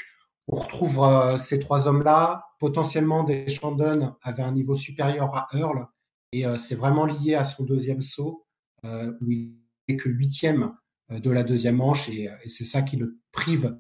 [0.53, 2.45] on retrouve euh, ces trois hommes-là.
[2.59, 5.87] Potentiellement, Deschwanden avait un niveau supérieur à Earl.
[6.33, 8.47] Et euh, c'est vraiment lié à son deuxième saut,
[8.85, 9.55] euh, où il
[9.89, 10.73] n'est que huitième
[11.11, 12.09] de la deuxième manche.
[12.09, 13.77] Et, c'est ça qui le prive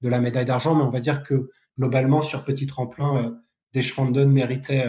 [0.00, 0.74] de la médaille d'argent.
[0.74, 3.40] Mais on va dire que globalement, sur petit tremplin,
[3.72, 4.86] Deschwanden méritait,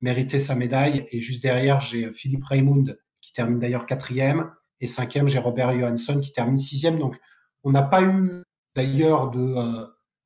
[0.00, 1.06] méritait sa médaille.
[1.12, 2.84] Et juste derrière, j'ai Philippe Raymond,
[3.20, 4.50] qui termine d'ailleurs quatrième.
[4.80, 6.98] Et cinquième, j'ai Robert Johansson, qui termine sixième.
[6.98, 7.16] Donc,
[7.62, 8.42] on n'a pas eu
[8.74, 9.54] d'ailleurs de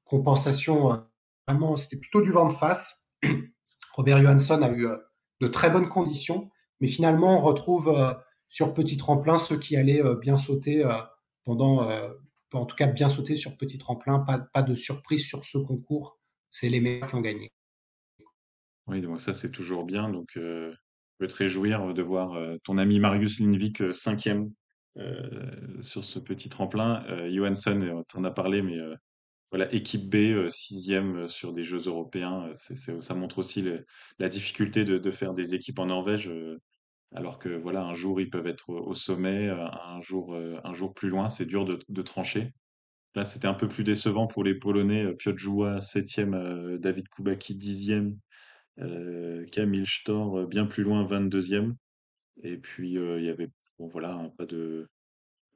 [0.04, 0.96] compensation, euh,
[1.48, 3.10] vraiment, c'était plutôt du vent de face.
[3.94, 4.96] Robert Johansson a eu euh,
[5.40, 8.12] de très bonnes conditions, mais finalement, on retrouve euh,
[8.48, 10.84] sur petit tremplin ceux qui allaient bien sauter
[11.42, 11.88] pendant,
[12.52, 16.20] en tout cas bien sauter sur petit tremplin, pas, de surprise sur ce concours.
[16.50, 17.52] C'est les meilleurs qui ont gagné.
[18.86, 20.08] Oui, donc ça c'est toujours bien.
[20.08, 20.70] Donc, je
[21.18, 24.52] peux te réjouir de voir ton ami Marius Lindvik cinquième
[25.80, 27.04] sur ce petit tremplin.
[27.28, 28.78] Johansson, tu en as parlé, mais
[29.54, 32.50] voilà, équipe B, euh, sixième euh, sur des Jeux européens.
[32.50, 33.64] Euh, ça montre aussi
[34.18, 36.28] la difficulté de, faire des équipes en Norvège,
[37.14, 41.08] alors que voilà, un jour ils peuvent être au, sommet, un jour, un jour plus
[41.08, 42.52] loin, c'est dur de, trancher.
[43.14, 45.14] Là, c'était un peu plus décevant pour les Polonais.
[45.14, 48.18] Piotr Joua, septième, David Kubaki, dixième,
[49.52, 51.74] Camille Stor, bien plus loin, 22e.
[52.42, 54.88] Et puis, il y avait, bon, voilà, pas de,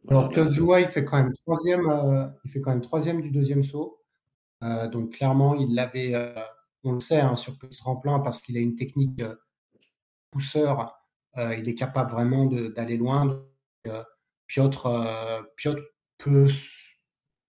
[0.06, 3.62] alors, Joua, il fait quand même troisième, euh, il fait quand même troisième du deuxième
[3.62, 4.00] saut.
[4.62, 6.32] Euh, donc, clairement, il l'avait, euh,
[6.84, 9.22] on le sait, hein, sur petit tremplin, parce qu'il a une technique
[10.30, 10.94] pousseur.
[11.36, 13.44] il est capable vraiment d'aller loin.
[14.46, 15.82] Piotr, Piotr
[16.18, 16.48] peut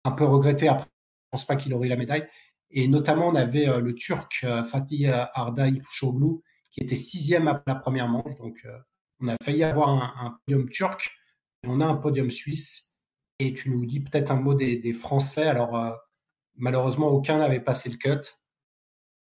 [0.03, 0.67] un peu regretter.
[0.67, 2.27] Après, je pense pas qu'il aurait eu la médaille.
[2.71, 8.07] Et notamment, on avait le Turc Fatih Arday Choglu, qui était sixième après la première
[8.07, 8.35] manche.
[8.35, 8.65] Donc,
[9.19, 11.15] on a failli avoir un, un podium turc
[11.67, 12.95] on a un podium suisse.
[13.39, 15.47] Et tu nous dis peut-être un mot des, Français.
[15.47, 15.91] Alors, euh,
[16.55, 18.27] malheureusement, aucun n'avait passé le cut.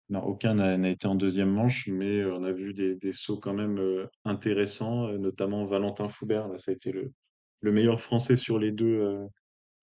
[0.10, 3.54] Non, aucun n'a été en deuxième manche, mais euh, on a vu des, sauts quand
[3.54, 6.50] même euh, intéressants, notamment Valentin Foubert.
[6.50, 7.14] Là, ça a été le,
[7.72, 9.18] meilleur Français sur les deux,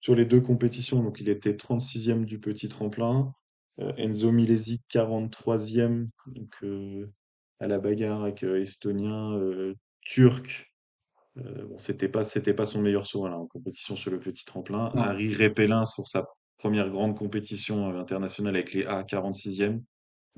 [0.01, 1.03] sur les deux compétitions.
[1.03, 3.33] Donc, il était 36e du petit tremplin.
[3.97, 6.65] Enzo Milesi, 43e, donc,
[7.59, 9.41] à la bagarre avec Estonien,
[10.03, 10.70] Turc,
[11.47, 14.91] euh, bon, c'était pas, c'était pas son meilleur saut en compétition sur le petit tremplin.
[14.97, 16.27] Harry Repellin sur sa
[16.59, 19.83] première grande compétition euh, internationale avec les A 46e.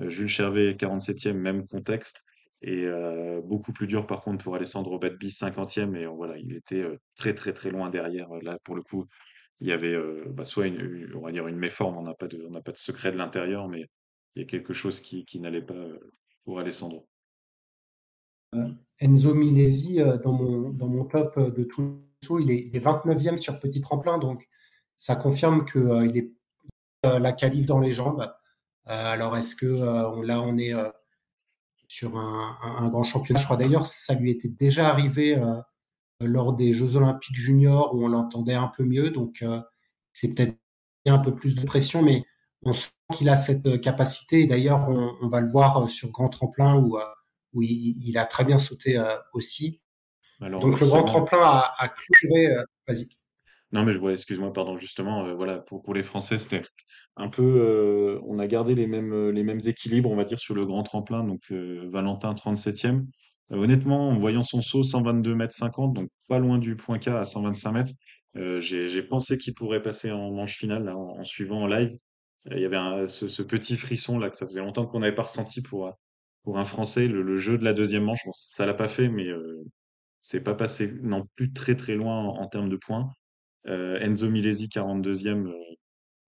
[0.00, 2.22] Euh, Jules Chervet 47e, même contexte.
[2.64, 2.86] Et
[3.42, 5.96] beaucoup plus dur par contre pour Alessandro Badby 50e.
[5.96, 6.84] Et voilà, il était
[7.16, 8.28] très très très loin derrière.
[8.40, 9.04] Là, pour le coup,
[9.58, 9.96] il y avait
[10.28, 12.76] bah, soit une, on va dire une méforme, on n'a pas de, on pas de
[12.76, 13.88] secret de l'intérieur, mais
[14.36, 15.74] il y a quelque chose qui, qui n'allait pas
[16.44, 17.08] pour Alessandro.
[19.02, 22.78] Enzo Milesi, euh, dans mon, dans mon top euh, de tous les sauts, il est,
[22.78, 24.48] 29e sur petit tremplin, donc
[24.96, 26.30] ça confirme qu'il euh, est
[27.04, 28.32] la calife dans les jambes.
[28.86, 29.66] alors, est-ce que
[30.24, 30.72] là, on est
[31.88, 33.40] sur un, grand championnat?
[33.40, 35.36] Je crois d'ailleurs ça lui était déjà arrivé
[36.20, 39.44] lors des Jeux Olympiques juniors où on l'entendait un peu mieux, donc
[40.12, 40.56] c'est peut-être
[41.06, 42.24] un peu plus de pression, mais
[42.64, 44.46] on sent qu'il a cette capacité.
[44.46, 46.98] D'ailleurs, on, on, va le voir sur grand tremplin où
[47.52, 49.80] où il, a très bien sauté euh, aussi.
[50.40, 52.48] Donc le grand tremplin a, a clôturé.
[52.48, 53.08] Euh, vas-y.
[53.70, 54.78] Non mais ouais, excuse-moi, pardon.
[54.78, 56.62] Justement, euh, voilà, pour, pour les Français, c'était
[57.16, 58.20] un peu.
[58.26, 61.24] on a gardé les mêmes les mêmes équilibres, on va dire, sur le grand tremplin.
[61.24, 63.06] Donc Valentin 37e.
[63.50, 67.24] honnêtement, en voyant son saut 122 mètres 50, donc pas loin du point K à
[67.24, 67.92] 125 mètres,
[68.60, 71.96] j'ai pensé qu'il pourrait passer en manche finale là, en, suivant en live.
[72.50, 75.22] Il y avait ce, ce, petit frisson là que ça faisait longtemps qu'on n'avait pas
[75.22, 75.92] ressenti pour
[76.42, 79.28] pour un Français, le, jeu de la deuxième manche, bon, ça l'a pas fait, mais
[79.28, 79.64] euh,
[80.20, 83.12] c'est pas passé non plus très très loin en, termes de points.
[83.68, 85.52] Euh, Enzo Milesi, 42e,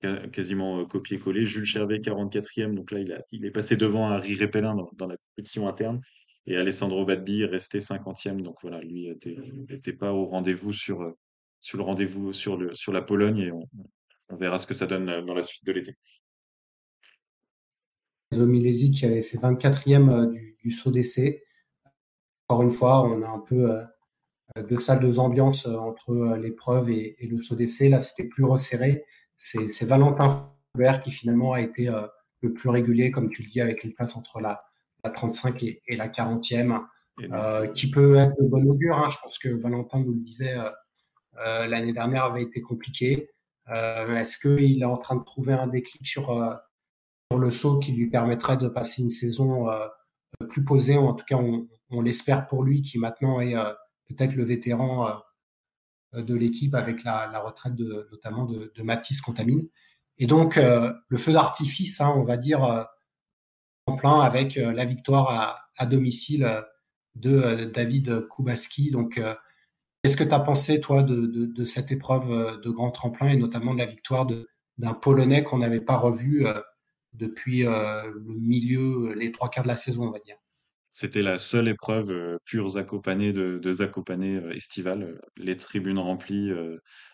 [0.05, 1.45] euh, quasiment copié-collé.
[1.45, 3.01] Jules Chervet, 44e, donc là
[3.33, 6.01] il, est passé devant Harry Repellin dans, la compétition interne.
[6.47, 9.09] Et Alessandro Badbi resté 50e, donc voilà, lui
[9.69, 11.15] n'était pas au rendez-vous sur,
[11.59, 12.59] sur le rendez-vous sur,
[12.93, 15.97] la Pologne et on verra ce que ça donne dans la suite de l'été.
[18.39, 21.45] Milesi qui avait fait 24e euh, du, saut d'essai.
[22.49, 23.83] Encore une fois, on a un peu euh,
[24.69, 27.89] deux salles, deux ambiances euh, entre l'épreuve et, le saut d'essai.
[27.89, 29.05] Là, c'était plus resserré.
[29.37, 31.91] C'est Valentin Faubert qui finalement a été
[32.41, 34.65] le plus régulier, comme tu le dis, avec une place entre la,
[35.03, 36.85] 35 et, la 40e.
[37.75, 38.97] qui peut être de bon augure.
[38.97, 39.11] Hein.
[39.11, 40.55] Je pense que Valentin nous le disait,
[41.37, 43.29] l'année dernière avait été compliquée.
[43.67, 46.31] Est-ce qu'il est en train de trouver un déclic sur,
[47.37, 49.67] le saut qui lui permettrait de passer une saison
[50.49, 53.55] plus posée, en tout cas on, on l'espère pour lui, qui maintenant est
[54.09, 55.23] peut-être le vétéran
[56.13, 59.69] de l'équipe avec la, retraite de, notamment de, de Mathis Contamine.
[60.19, 62.85] Et donc, euh, le feu d'artifice, hein, on va dire, euh,
[63.87, 66.63] en plein avec euh, la victoire à, à domicile
[67.17, 68.91] de David Kubaski.
[68.91, 69.21] Donc,
[70.03, 73.73] qu'est-ce que tu as pensé, toi, de, de, cette épreuve de grand tremplin et notamment
[73.73, 74.27] de la victoire
[74.79, 76.45] d'un Polonais qu'on n'avait pas revu
[77.15, 80.37] depuis le milieu, les trois quarts de la saison, on va dire
[80.97, 85.21] c'était la seule épreuve pure Zakopane de, de Zakopane estival.
[85.37, 86.53] Les tribunes remplies,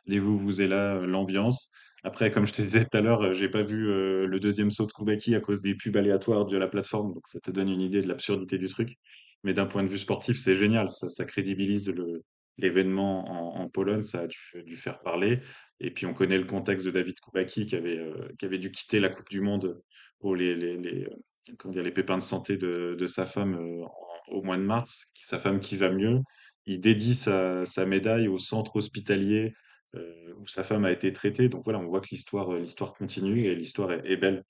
[0.07, 1.71] les vous vous êtes là, l'ambiance.
[2.03, 4.93] Après, comme je te disais tout à l'heure, j'ai pas vu le deuxième saut de
[4.93, 8.03] Koubaki à cause des pubs aléatoires de la plateforme, donc ça te donne une idée
[8.03, 8.99] de l'absurdité du truc.
[9.45, 11.93] Mais d'un point de vue sportif, c'est génial, ça, crédibilise
[12.59, 15.41] l'événement en, en, Pologne, ça a dû, faire parler.
[15.81, 18.01] Et puis on connaît le contexte de David Koubaki qui avait,
[18.39, 19.81] qui avait dû quitter la Coupe du Monde
[20.19, 21.09] pour les, les, les,
[21.49, 23.85] il y a les pépins de santé de, de sa femme euh,
[24.29, 26.21] au mois de mars, sa femme qui va mieux,
[26.67, 29.55] il dédie sa, sa médaille au centre hospitalier
[29.97, 31.49] euh, où sa femme a été traitée.
[31.49, 32.65] Donc voilà, on voit que l'histoire, euh,
[32.97, 34.45] continue et l'histoire est, belle.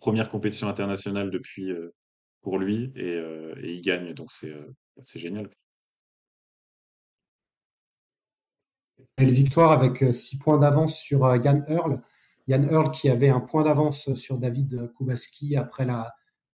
[0.00, 1.70] Première compétition internationale depuis
[2.40, 3.16] pour lui et,
[3.62, 5.50] et, il gagne, donc c'est génial.
[9.16, 12.00] Belle victoire avec 6 points d'avance sur Yann Hurl.
[12.46, 16.14] Yann Hurl qui avait un point d'avance sur David Kubaski après la,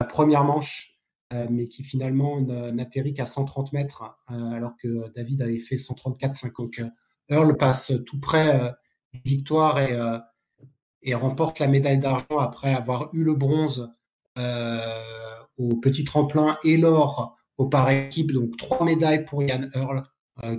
[0.08, 0.98] première manche,
[1.32, 6.52] euh, mais qui finalement n'atterrit qu'à 130 mètres, euh, alors que David avait fait 134,5.
[6.58, 6.88] Donc euh,
[7.30, 8.74] Earl passe tout près
[9.12, 13.90] d'une victoire et, remporte la médaille d'argent après avoir eu le bronze
[14.36, 18.32] au petit tremplin et l'or au par équipe.
[18.32, 20.02] Donc trois médailles pour Yann Earl,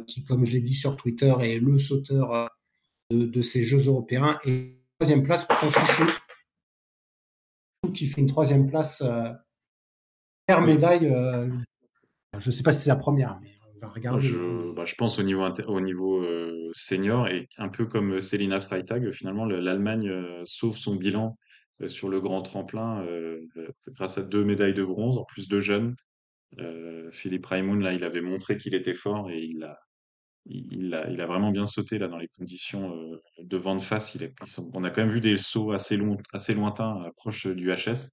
[0.08, 2.50] qui, comme je l'ai dit sur Twitter, est le sauteur
[3.10, 4.40] de, de, ces Jeux européens.
[4.46, 6.06] Et troisième place pour ton chouchou,
[7.94, 9.02] qui fait une troisième place.
[9.02, 9.30] Euh,
[10.48, 11.50] première médaille, euh,
[12.38, 14.22] je ne sais pas si c'est la première, mais on va regarder.
[14.22, 18.60] Je, bah, je pense au niveau, au niveau euh, senior, et un peu comme Selina
[18.60, 20.12] Freitag, finalement, l'Allemagne
[20.46, 21.38] sauve son bilan
[21.88, 23.06] sur le grand tremplin
[23.90, 25.96] grâce à deux médailles de bronze, en plus de jeunes.
[27.12, 29.80] Philippe Raimund, là, il avait montré qu'il était fort et il a,
[30.46, 33.82] il, a, il a vraiment bien sauté là dans les conditions euh, de vent de
[33.82, 34.18] face.
[34.74, 38.10] On a quand même vu des sauts assez, long, assez lointains, proches du HS.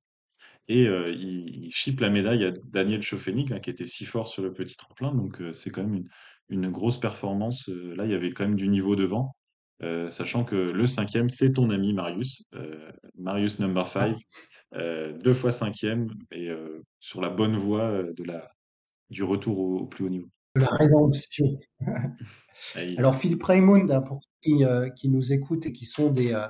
[0.68, 4.52] Et euh, il, il la médaille à Daniel Chofenig, qui était si fort sur le
[4.52, 5.12] petit tremplin.
[5.12, 6.09] Donc euh, c'est quand même une,
[6.48, 7.68] une grosse performance.
[7.68, 9.37] là, il y avait quand même du niveau devant.
[10.09, 12.44] sachant que le cinquième, c'est ton ami Marius,
[13.16, 14.16] Marius number 5,
[14.74, 16.48] deux fois cinquième, et
[17.00, 18.52] sur la bonne voie de la,
[19.11, 21.56] du retour au plus haut niveau la rédemption.
[22.96, 26.46] Alors Philippe Raymond, hein, pour ceux euh, qui, nous écoutent et qui sont des, euh,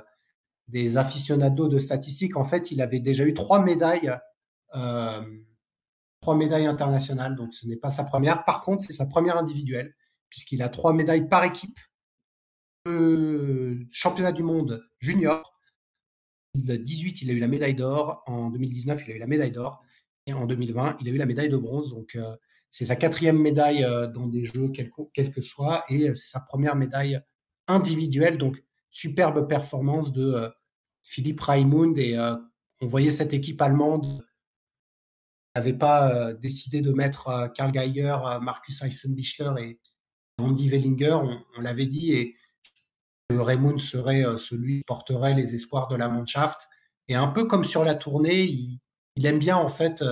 [0.67, 4.15] des aficionados de statistiques, en fait, il avait déjà eu trois médailles,
[4.75, 5.21] euh,
[6.21, 8.43] trois médailles internationales, donc ce n'est pas sa première.
[8.43, 9.95] Par contre, c'est sa première individuelle,
[10.29, 11.79] puisqu'il a trois médailles par équipe.
[13.91, 15.52] championnat du monde junior.
[16.55, 18.23] En 2018, il a eu la médaille d'or.
[18.27, 19.83] En 2019, il a eu la médaille d'or.
[20.25, 21.89] Et en 2020, il a eu la médaille de bronze.
[21.89, 22.17] Donc,
[22.73, 24.89] c'est sa quatrième médaille euh, dans des jeux, quel,
[25.31, 27.21] que soit, et euh, c'est sa première médaille
[27.67, 28.39] individuelle.
[28.39, 30.49] Donc, superbe performance de euh,
[31.03, 31.95] Philippe Raimund.
[31.99, 32.17] Et
[32.81, 34.25] on voyait cette équipe allemande
[35.55, 39.79] n'avait pas décidé de mettre Karl Geiger, Markus Eisenbichler et
[40.39, 41.19] Andy Wellinger,
[41.55, 42.35] on, l'avait dit, et
[43.39, 46.67] Raimund serait celui qui porterait les espoirs de la Mannschaft.
[47.07, 50.03] Et un peu comme sur la tournée, il, aime bien en fait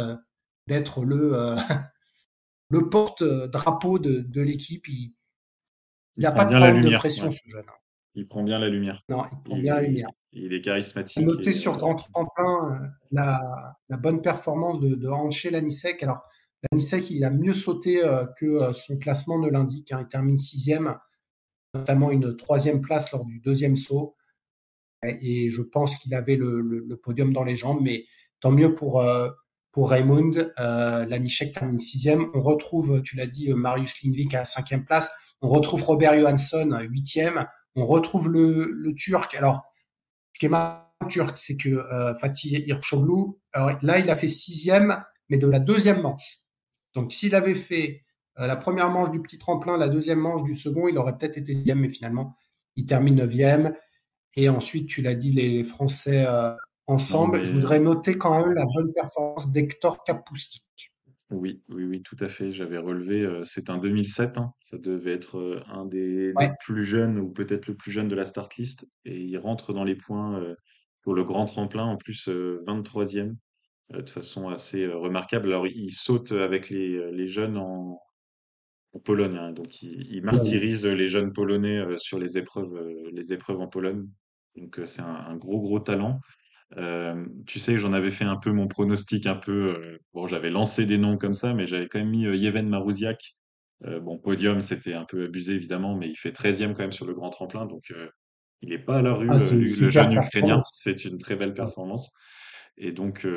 [0.68, 1.56] d'être le,
[2.70, 4.88] le porte-drapeau de, de l'équipe.
[4.88, 5.14] Il
[6.18, 7.66] n'a pas de problème de pression, ce jeune.
[8.16, 9.04] Il prend bien la lumière.
[9.10, 10.10] Non, il prend bien la lumière.
[10.34, 11.24] Il est charismatique.
[11.26, 16.04] Noté sur Grand Tremplin euh, la, la, bonne performance de, de Hanché Lanisek.
[16.04, 16.22] Alors,
[16.72, 19.92] Lanisek, il a mieux sauté euh, que euh, son classement ne l'indique.
[19.92, 20.00] Hein.
[20.02, 20.96] Il termine sixième,
[21.74, 24.16] notamment une troisième place lors du deuxième saut.
[25.04, 28.06] Et je pense qu'il avait le, podium dans les jambes, mais
[28.40, 29.04] tant mieux pour,
[29.72, 30.32] pour Raymond.
[30.60, 32.30] Euh, Lanichek termine sixième.
[32.34, 35.10] On retrouve, tu l'as dit, Marius Lindvik à cinquième place.
[35.42, 37.48] On retrouve Robert Johansson huitième.
[37.76, 39.34] On retrouve le, le Turc.
[39.34, 39.64] Alors,
[40.34, 45.04] ce qui est marrant Turc, c'est que euh, Fatih Irchoglu, là, il a fait sixième,
[45.30, 46.40] mais de la deuxième manche.
[46.94, 48.11] Donc, s'il avait fait euh,
[48.48, 51.54] la première manche du petit tremplin, la deuxième manche du second, il aurait peut-être été
[51.54, 52.36] sixième, mais finalement,
[52.76, 53.74] il termine neuvième.
[54.36, 56.52] Et ensuite, tu l'as dit, les, Français euh,
[56.88, 57.44] ensemble.
[57.44, 60.64] Je voudrais noter quand même la bonne performance d'Hector Kapoustik.
[61.30, 62.52] Oui, oui, oui, tout à fait.
[62.52, 64.54] J'avais relevé, euh, c'est un 2007, hein.
[64.60, 68.26] Ça devait être euh, un des, plus jeunes ou peut-être le plus jeune de la
[68.26, 68.88] start list.
[69.06, 70.56] Et il rentre dans les points euh,
[71.02, 73.36] pour le grand tremplin, en plus euh, 23e,
[73.94, 75.48] euh, de façon assez euh, remarquable.
[75.50, 78.00] Alors, il saute avec les, euh, les jeunes en,
[78.94, 79.52] en Pologne, hein.
[79.52, 83.60] donc il, il ouais, martyrise les jeunes Polonais euh, sur les épreuves, euh, les épreuves
[83.62, 84.06] en Pologne.
[84.58, 86.20] Donc, euh, c'est un, un gros, gros talent.
[86.78, 89.76] Euh, tu sais, j'en avais fait un peu mon pronostic, un peu.
[89.78, 92.68] euh, bon, j'avais lancé des noms comme ça, mais j'avais quand même mis euh, Yeven
[92.68, 93.36] Marouziak.
[94.04, 97.16] Bon, podium, c'était un peu abusé évidemment, mais il fait 13e quand même sur le
[97.16, 97.92] grand tremplin, donc
[98.62, 100.22] il n'est pas à la Ah, rue, lui- le jeune Ukrainien.
[100.22, 100.70] performance.
[100.72, 102.12] C'est une très belle performance.
[102.78, 103.28] Et donc,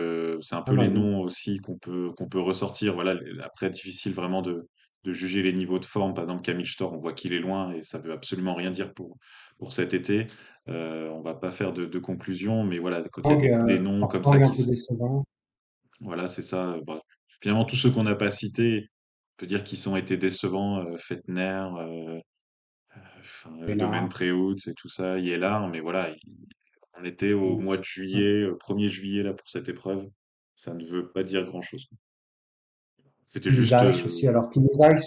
[0.43, 2.93] c'est un peu les noms aussi qu'on peut, qu'on peut ressortir.
[2.93, 4.69] Voilà, après, difficile vraiment de,
[5.05, 6.15] de juger les niveaux de forme.
[6.15, 8.93] Par exemple, Camille Storr, on voit qu'il est loin et ça veut absolument rien dire
[8.95, 9.19] pour,
[9.59, 10.27] pour cet été.
[10.69, 13.67] Euh, on va pas faire de, de conclusion, mais voilà, quand il y a Lang,
[13.67, 14.63] des, des euh, noms comme ça qui,
[16.01, 16.73] voilà, c'est ça.
[16.73, 17.01] euh, bah,
[17.41, 20.79] finalement, tous ceux qu'on n'a pas cités, on peut dire qu'ils ont été décevants.
[20.87, 22.19] Euh, Fettner, euh,
[23.19, 26.47] enfin, euh, Domaine là, Préhout et tout ça, Yellar, mais voilà, il-
[26.99, 30.09] on était au mois de juillet, euh, 1er juillet là pour cette épreuve.
[30.55, 31.89] Ça ne veut pas dire grand-chose.
[33.25, 34.27] C'était juste, Kimisaïch aussi.
[34.27, 34.51] euh, Alors,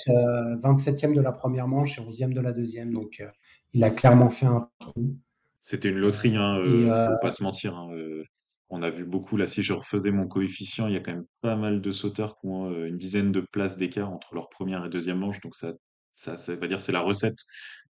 [0.09, 2.91] euh, 27e de la première manche et 11e de la deuxième.
[2.93, 3.27] Donc, euh,
[3.73, 5.15] il a clairement fait un trou.
[5.61, 7.75] c'était une Euh, loterie, hein, et euh, euh, faut pas se mentir.
[7.75, 8.23] hein, euh,
[8.69, 9.45] on a vu beaucoup là.
[9.45, 12.47] Si je refaisais mon coefficient, il y a quand même pas mal de sauteurs qui
[12.47, 15.39] ont euh, une dizaine de places d'écart entre leur première et deuxième manche.
[15.41, 15.73] Donc ça,
[16.11, 17.37] ça, ça veut dire c'est la recette,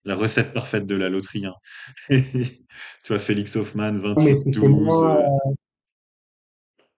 [0.05, 1.45] la recette parfaite de la loterie.
[1.45, 1.55] hein.
[2.09, 4.67] Tu vois, Félix 28-12.
[4.69, 5.51] moins, euh,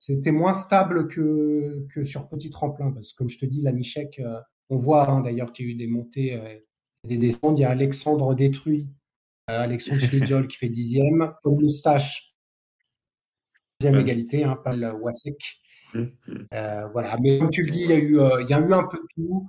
[0.10, 2.92] c'était moins stable que, que sur petit tremplin.
[2.92, 5.70] Parce que, comme je te dis, la Nichek, euh, on voit hein, d'ailleurs qu'il y
[5.70, 6.58] a eu des montées, euh,
[7.08, 7.60] des descentes.
[7.60, 8.90] Il y a Alexandre Détruit,
[9.52, 11.32] euh, Alexandre Schledjol qui fait dixième.
[11.44, 12.36] Paul Moustache,
[13.80, 15.62] deuxième ouais, égalité, hein, pas le Wasek.
[15.96, 17.16] Euh, voilà.
[17.22, 18.88] Mais comme tu le dis, il y a eu, euh, il y a eu un
[18.88, 19.48] peu de tout.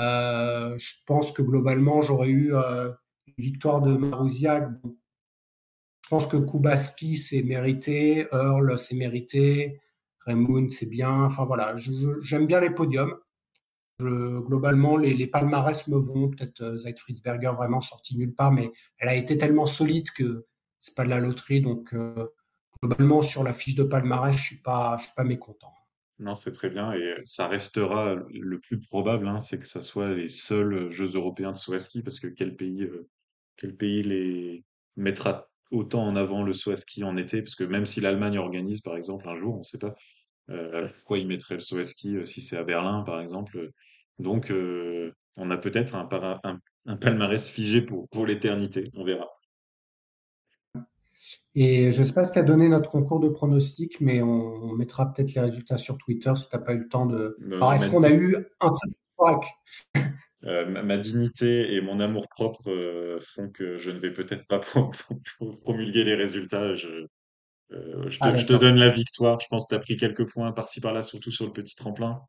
[0.00, 2.94] Euh, je pense que globalement, j'aurais eu une
[3.36, 4.70] victoire de Marouziak.
[4.84, 8.26] Je pense que Kubaski, c'est mérité.
[8.32, 9.80] Earl, c'est mérité.
[10.28, 11.24] Raymond, c'est bien.
[11.24, 11.74] Enfin voilà,
[12.20, 13.14] j'aime bien les podiums.
[14.00, 16.30] Globalement, les, palmarès me vont.
[16.30, 20.46] Peut-être euh, Fritzberger vraiment sorti nulle part, mais elle a été tellement solide que
[20.78, 21.60] c'est pas de la loterie.
[21.60, 22.28] Donc euh,
[22.80, 25.72] globalement, sur la fiche de palmarès, je suis pas, je suis pas mécontent.
[26.20, 30.14] Non, c'est très bien et ça restera le plus probable, hein, c'est que ça soit
[30.14, 33.08] les seuls Jeux européens de saut à ski parce que quel pays, euh,
[33.56, 34.64] quel pays les
[34.96, 37.40] mettra autant en avant le saut à ski en été?
[37.42, 39.94] Parce que même si l'Allemagne organise, par exemple, un jour, on ne sait pas euh,
[40.96, 43.70] pourquoi ils mettraient le saut à ski euh, si c'est à Berlin, par exemple.
[44.18, 49.04] Donc, euh, on a peut-être un, para- un, un palmarès figé pour, pour l'éternité, on
[49.04, 49.28] verra.
[51.54, 54.72] Et je ne sais pas ce qu'a donné notre concours de pronostics, mais on, on
[54.74, 57.36] mettra peut-être les résultats sur Twitter si tu n'as pas eu le temps de.
[57.56, 59.44] Alors, est-ce qu'on a eu un truc
[60.44, 64.60] Euh, ma, ma dignité et mon amour-propre euh, font que je ne vais peut-être pas
[64.60, 64.90] pro-
[65.38, 66.76] pro- promulguer les résultats.
[66.76, 67.06] Je,
[67.72, 68.58] euh, je Ah, te, je te d'accord.
[68.68, 69.40] donne la victoire.
[69.40, 72.22] Je pense que tu as pris quelques points par-ci par-là, surtout sur le petit tremplin.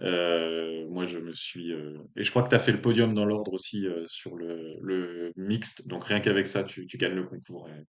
[0.00, 1.72] Euh, moi, je me suis.
[1.72, 4.76] euh, Et je crois que tu as fait le podium dans l'ordre aussi sur le,
[4.82, 5.86] le mixte.
[5.86, 7.68] Donc rien qu'avec ça, tu, tu gagnes le concours.
[7.68, 7.84] Et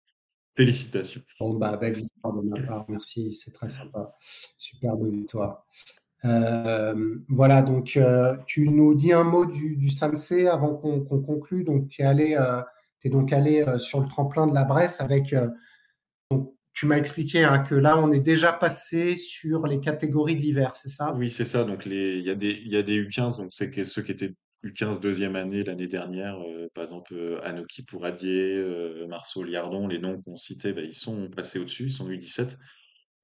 [0.55, 1.21] Félicitations.
[1.39, 2.86] Bon, bah, belle victoire de ma part.
[2.88, 4.10] Merci, c'est très sympa.
[4.21, 5.65] Superbe victoire.
[7.27, 7.99] Voilà, donc
[8.47, 9.89] tu nous dis un mot du, du
[10.49, 11.63] avant qu'on conclue.
[11.63, 15.36] Donc, tu es donc allé sur le tremplin de la Bresse avec.
[16.31, 20.41] donc, tu m'as expliqué hein, que là, on est déjà passé sur les catégories de
[20.41, 21.13] l'hiver, c'est ça?
[21.15, 21.63] Oui, c'est ça.
[21.63, 24.33] Donc, il y a des, il y a des U15, donc ceux qui étaient
[24.63, 29.99] U15 deuxième année l'année dernière, euh, par exemple euh, Anoki Pouradier, euh, Marceau Liardon, les
[29.99, 32.57] noms qu'on citait, bah, ils sont passés au-dessus, ils sont U17.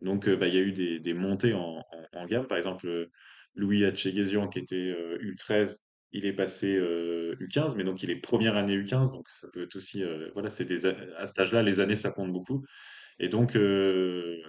[0.01, 1.83] Donc, euh, bah, il y a eu des, montées en,
[2.27, 2.47] gamme.
[2.47, 3.09] Par exemple,
[3.55, 5.79] Louis Hatcheguesian, qui était euh, U13,
[6.11, 9.63] il est passé euh, U15, mais donc il est première année U15, donc ça peut
[9.63, 12.65] être aussi, voilà, à cet âge-là, les années, ça compte beaucoup.
[13.21, 14.41] Et donc, euh,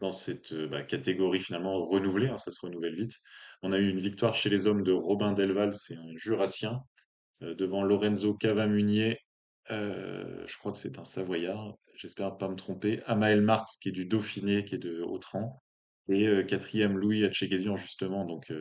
[0.00, 3.18] dans cette euh, bah, catégorie finalement renouvelée, hein, ça se renouvelle vite,
[3.62, 6.80] on a eu une victoire chez les hommes de Robin Delval, c'est un Jurassien,
[7.42, 9.18] euh, devant Lorenzo Cavamunier,
[9.68, 14.06] je crois que c'est un Savoyard, j'espère pas me tromper, Amael Marx qui est du
[14.06, 15.60] Dauphiné, qui est de Haute-Rang,
[16.08, 18.52] et quatrième Louis Hatcheguesian justement, donc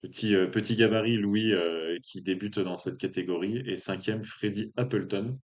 [0.00, 1.52] petit, petit gabarit Louis
[2.02, 5.38] qui débute dans cette catégorie, et cinquième Freddy Appleton.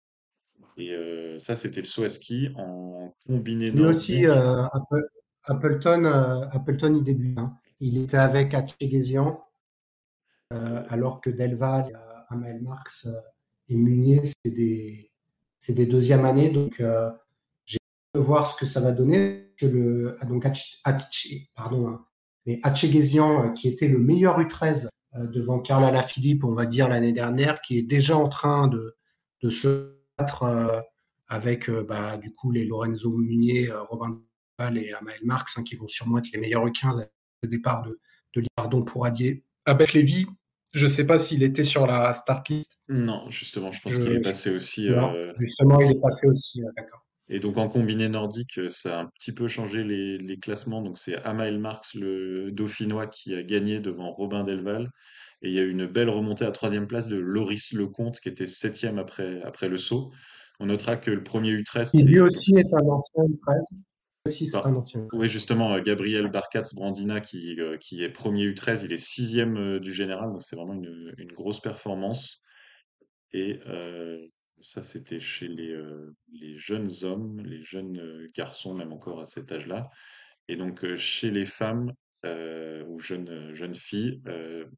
[0.80, 5.08] Et euh, ça, c'était le saut à ski en combiné Lui aussi, euh, Apple-
[5.44, 7.38] Appleton, euh, Appleton, il débute.
[7.38, 7.54] hein.
[7.80, 9.42] Il était avec Hatcheguesian,
[10.52, 13.08] euh, alors que Delval, Amael Marx
[13.68, 15.10] et Munier, c'est des,
[15.58, 16.50] c'est des deuxièmes années.
[16.50, 16.76] Donc,
[17.64, 19.52] j'ai hâte de voir ce que ça va donner.
[19.58, 22.06] Que le, ah, donc, Hatch- Hatch- pardon, hein.
[22.46, 22.60] mais
[23.54, 27.82] qui était le meilleur U13 devant Karl Alaphilippe, on va dire l'année dernière, qui est
[27.82, 28.94] déjà en train de,
[29.42, 29.99] de se
[31.28, 34.20] avec bah, du coup les Lorenzo Munier, Robin
[34.74, 37.06] et Amael Marx, hein, qui vont sûrement être les meilleurs U15
[37.42, 37.98] au départ de,
[38.34, 39.44] de Liardon pour Adier.
[39.64, 40.26] Abed Lévy,
[40.72, 42.82] je ne sais pas s'il était sur la start list.
[42.88, 44.88] Non, justement, je pense qu'il est passé aussi.
[44.88, 47.04] Euh, justement, il est passé aussi, d'accord.
[47.28, 50.82] Et donc en combiné nordique, euh, ça a un petit peu changé les, classements.
[50.82, 54.90] Donc c'est Amael Marx, le Dauphinois, qui a gagné devant Robin Delval.
[55.42, 58.28] Et il y a eu une belle remontée à troisième place de Loris Lecomte, qui
[58.28, 60.12] était septième après, après le saut.
[60.58, 61.90] On notera que le premier U13.
[61.94, 63.80] Il lui aussi est un ancien U13.
[64.52, 64.62] Bah,
[65.14, 69.56] oui, justement, euh, Gabriel Barkatz Brandina, qui, euh, qui est premier U13, il est sixième
[69.56, 72.42] euh, du général, donc c'est vraiment une, une, grosse performance.
[73.32, 73.60] Et
[74.60, 75.74] ça, c'était chez les,
[76.32, 79.88] les jeunes hommes, les jeunes garçons, même encore à cet âge-là.
[80.48, 81.92] Et donc, chez les femmes
[82.24, 84.22] ou jeunes, jeunes filles,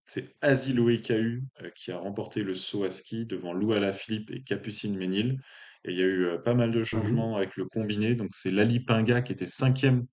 [0.05, 1.43] c'est Asiloé Cahu
[1.74, 5.40] qui a remporté le saut à ski devant Lou Philippe et Capucine Ménil.
[5.84, 8.14] Et il y a eu pas mal de mmh changements avec le combiné.
[8.14, 10.07] Donc, c'est Lali Pinga qui était cinquième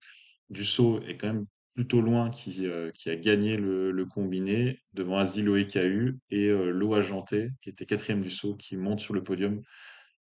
[0.49, 5.55] du saut et quand même plutôt loin qui, qui a gagné le, combiné devant Asilo
[5.55, 9.61] EKU et euh, Loa Janté qui était quatrième du saut qui monte sur le podium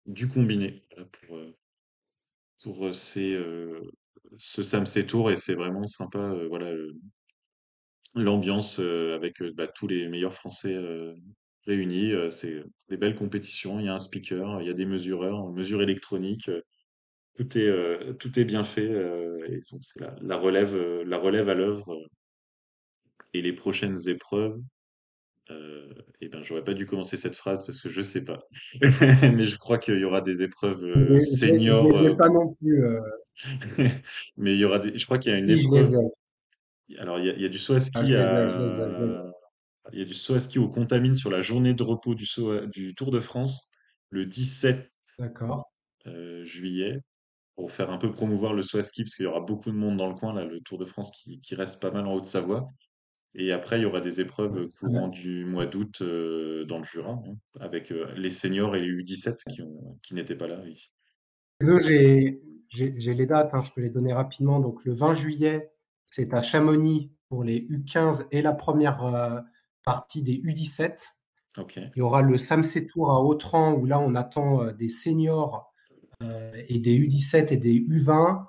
[0.06, 1.40] du combiné pour,
[2.62, 3.36] pour ces,
[4.37, 6.72] ce Samsé Tour et c'est vraiment sympa voilà
[8.14, 10.76] l'ambiance avec bah, tous les meilleurs Français
[11.68, 12.12] réunis.
[12.12, 13.79] Euh, c'est des belles compétitions.
[13.79, 16.49] Il y a un speaker, il y a des mesureurs, mesure électronique.
[16.49, 16.62] Euh,
[17.37, 18.91] tout est, euh, bien fait.
[19.49, 21.97] et donc, c'est la, relève, la relève à l'œuvre.
[23.35, 24.59] et les prochaines épreuves,
[25.51, 28.46] euh, et ben, j'aurais pas dû commencer cette phrase parce que je sais pas.
[29.22, 32.05] Mais je crois qu'il y aura des épreuves seniors.
[32.05, 32.84] Je pas non plus.
[34.36, 34.96] Mais il y aura des.
[34.96, 35.94] Je crois qu'il y a une épreuve.
[36.99, 38.49] Alors, il y a, il y a du saut à ski à.
[39.92, 42.26] Il y a du saut à ski au Contamine sur la journée de repos du,
[42.26, 43.70] saut du Tour de France
[44.11, 44.90] le 17
[46.07, 47.01] euh, juillet
[47.57, 49.76] pour faire un peu promouvoir le saut à ski parce qu'il y aura beaucoup de
[49.76, 52.68] monde dans le coin, là, le Tour de France qui, reste pas mal en Haute-Savoie.
[53.39, 57.12] Et après, il y aura des épreuves courant du mois d'août euh, dans le Jura,
[57.12, 59.62] hein, avec euh, les seniors et les U17 qui,
[60.03, 60.93] qui n'étaient pas là ici.
[61.61, 64.61] J'ai les dates, hein, je peux les donner rapidement.
[64.61, 65.72] Donc le 20 juillet,
[66.07, 69.45] c'est à Chamonix pour les U15 et la première
[69.84, 71.14] partie des U17.
[71.76, 75.72] Il y aura le Samsé Tour à Autran où là on attend euh, des seniors
[76.22, 78.45] euh, et des U17 et des U20,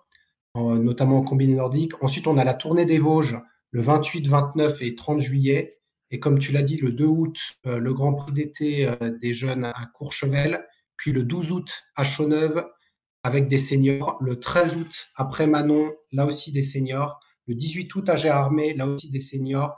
[0.55, 1.93] notamment en combiné nordique.
[2.03, 3.37] Ensuite on a la tournée des Vosges
[3.71, 5.79] le 28, 29 et 30 juillet.
[6.11, 8.89] Et comme tu l'as dit, le 2 août, euh, le Grand Prix d'été
[9.21, 10.65] des jeunes à Courchevel.
[10.97, 12.67] Puis le 12 août à Chauneuve
[13.23, 14.17] avec des seniors.
[14.21, 17.19] Le 13 août après Manon, là aussi des seniors.
[17.47, 19.77] Le 18 août à Gérardmer, là aussi des seniors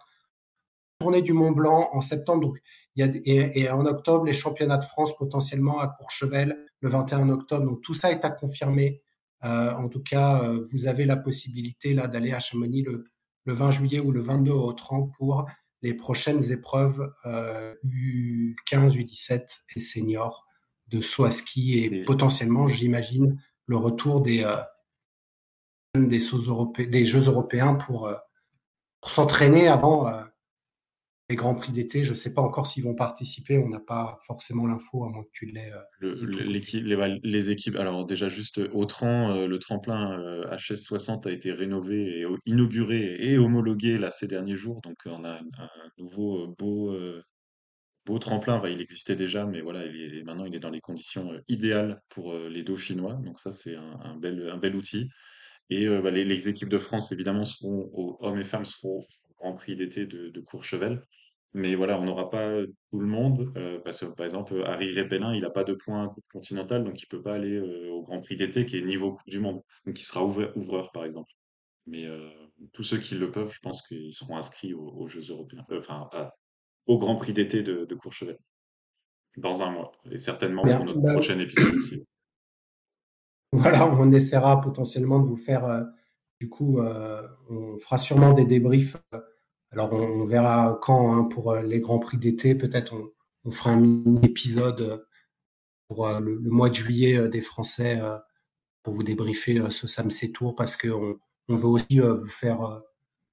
[1.01, 2.41] tournée du Mont Blanc en septembre.
[2.41, 2.57] Donc,
[2.95, 7.29] il y a, et, en octobre, les championnats de France potentiellement à Courchevel le 21
[7.29, 7.65] octobre.
[7.65, 9.01] Donc, tout ça est à confirmer.
[9.43, 13.05] Euh, en tout cas, euh, vous avez la possibilité là d'aller à Chamonix le,
[13.45, 15.45] 20 juillet ou le 22 au 30 pour
[15.81, 18.55] les prochaines épreuves U15,
[18.97, 20.45] U17 et seniors
[20.87, 24.57] de saut à ski et, potentiellement, j'imagine, le retour des, euh,
[25.95, 26.21] des,
[26.85, 28.13] des Jeux européens pour,
[28.99, 30.07] pour s'entraîner avant
[31.31, 33.57] les Grands Prix d'été, je ne sais pas encore s'ils vont participer.
[33.57, 35.71] On n'a pas forcément l'info, à moins que tu l'aies.
[36.03, 36.13] Euh,
[37.23, 40.17] les, équipes, alors déjà juste au Tran, euh, le tremplin
[40.51, 44.81] HS60 euh, a été rénové et inauguré et homologué là ces derniers jours.
[44.81, 46.93] Donc on a un, nouveau beau,
[48.05, 48.61] beau tremplin.
[48.67, 49.85] il existait déjà, mais voilà,
[50.25, 53.13] maintenant il est dans les conditions idéales pour les Dauphinois.
[53.23, 55.07] Donc ça, c'est un, bel, un bel outil.
[55.69, 59.77] Et bah, les, équipes de France, évidemment, seront, hommes et femmes seront au Grand Prix
[59.77, 61.01] d'été de, de Courchevel.
[61.53, 65.33] Mais voilà, on n'aura pas tout le monde, euh, parce que par exemple, Harry Répellin,
[65.33, 68.21] il n'a pas de points continental, donc il ne peut pas aller euh, au Grand
[68.21, 69.61] Prix d'été qui est niveau Coupe du Monde.
[69.85, 71.31] Donc il sera ouvreur, par exemple.
[71.87, 72.29] Mais euh,
[72.71, 76.09] tous ceux qui le peuvent, je pense qu'ils seront inscrits aux, Jeux européens, enfin
[76.85, 78.37] au Grand Prix d'été de, Courchevel,
[79.35, 79.91] dans un mois.
[80.09, 82.03] Et certainement pour notre bah prochain épisode aussi.
[83.53, 85.85] Voilà, on essaiera potentiellement de vous faire,
[86.39, 88.95] du coup, on fera sûrement des débriefs
[89.71, 92.55] alors, on, verra quand hein, pour euh, les Grands Prix d'été.
[92.55, 92.93] Peut-être
[93.45, 94.97] on, fera un mini-épisode euh,
[95.87, 98.01] pour euh, le, mois de juillet des Français
[98.83, 101.17] pour vous débriefer ce Samsé Tour parce qu'on
[101.47, 102.81] on veut aussi vous faire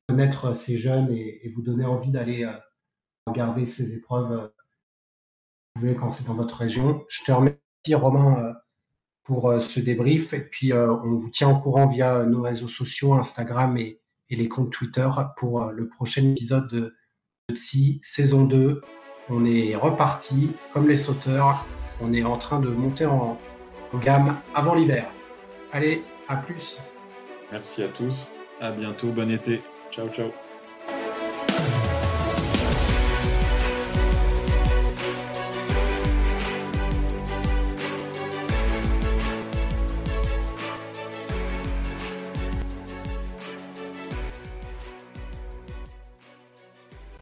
[0.09, 2.51] connaître ces jeunes et, vous donner envie d'aller
[3.27, 4.53] regarder ces épreuves
[5.99, 7.05] quand c'est dans votre région.
[7.09, 7.59] Je te remercie,
[7.95, 8.55] Romain,
[9.23, 10.35] pour ce débrief.
[10.35, 14.49] Et puis, on vous tient au courant via nos réseaux sociaux, Instagram et, et les
[14.49, 16.95] comptes Twitter pour le prochain épisode de,
[17.49, 17.55] de
[18.03, 18.83] saison 2.
[19.31, 21.67] On est reparti, comme les sauteurs,
[22.01, 23.39] on est en train de monter en,
[23.93, 25.11] en gamme avant l'hiver.
[25.73, 26.79] Allez, à plus.
[27.53, 29.63] Merci à tous, à bientôt, bon été.
[29.91, 30.31] Ciao, ciao.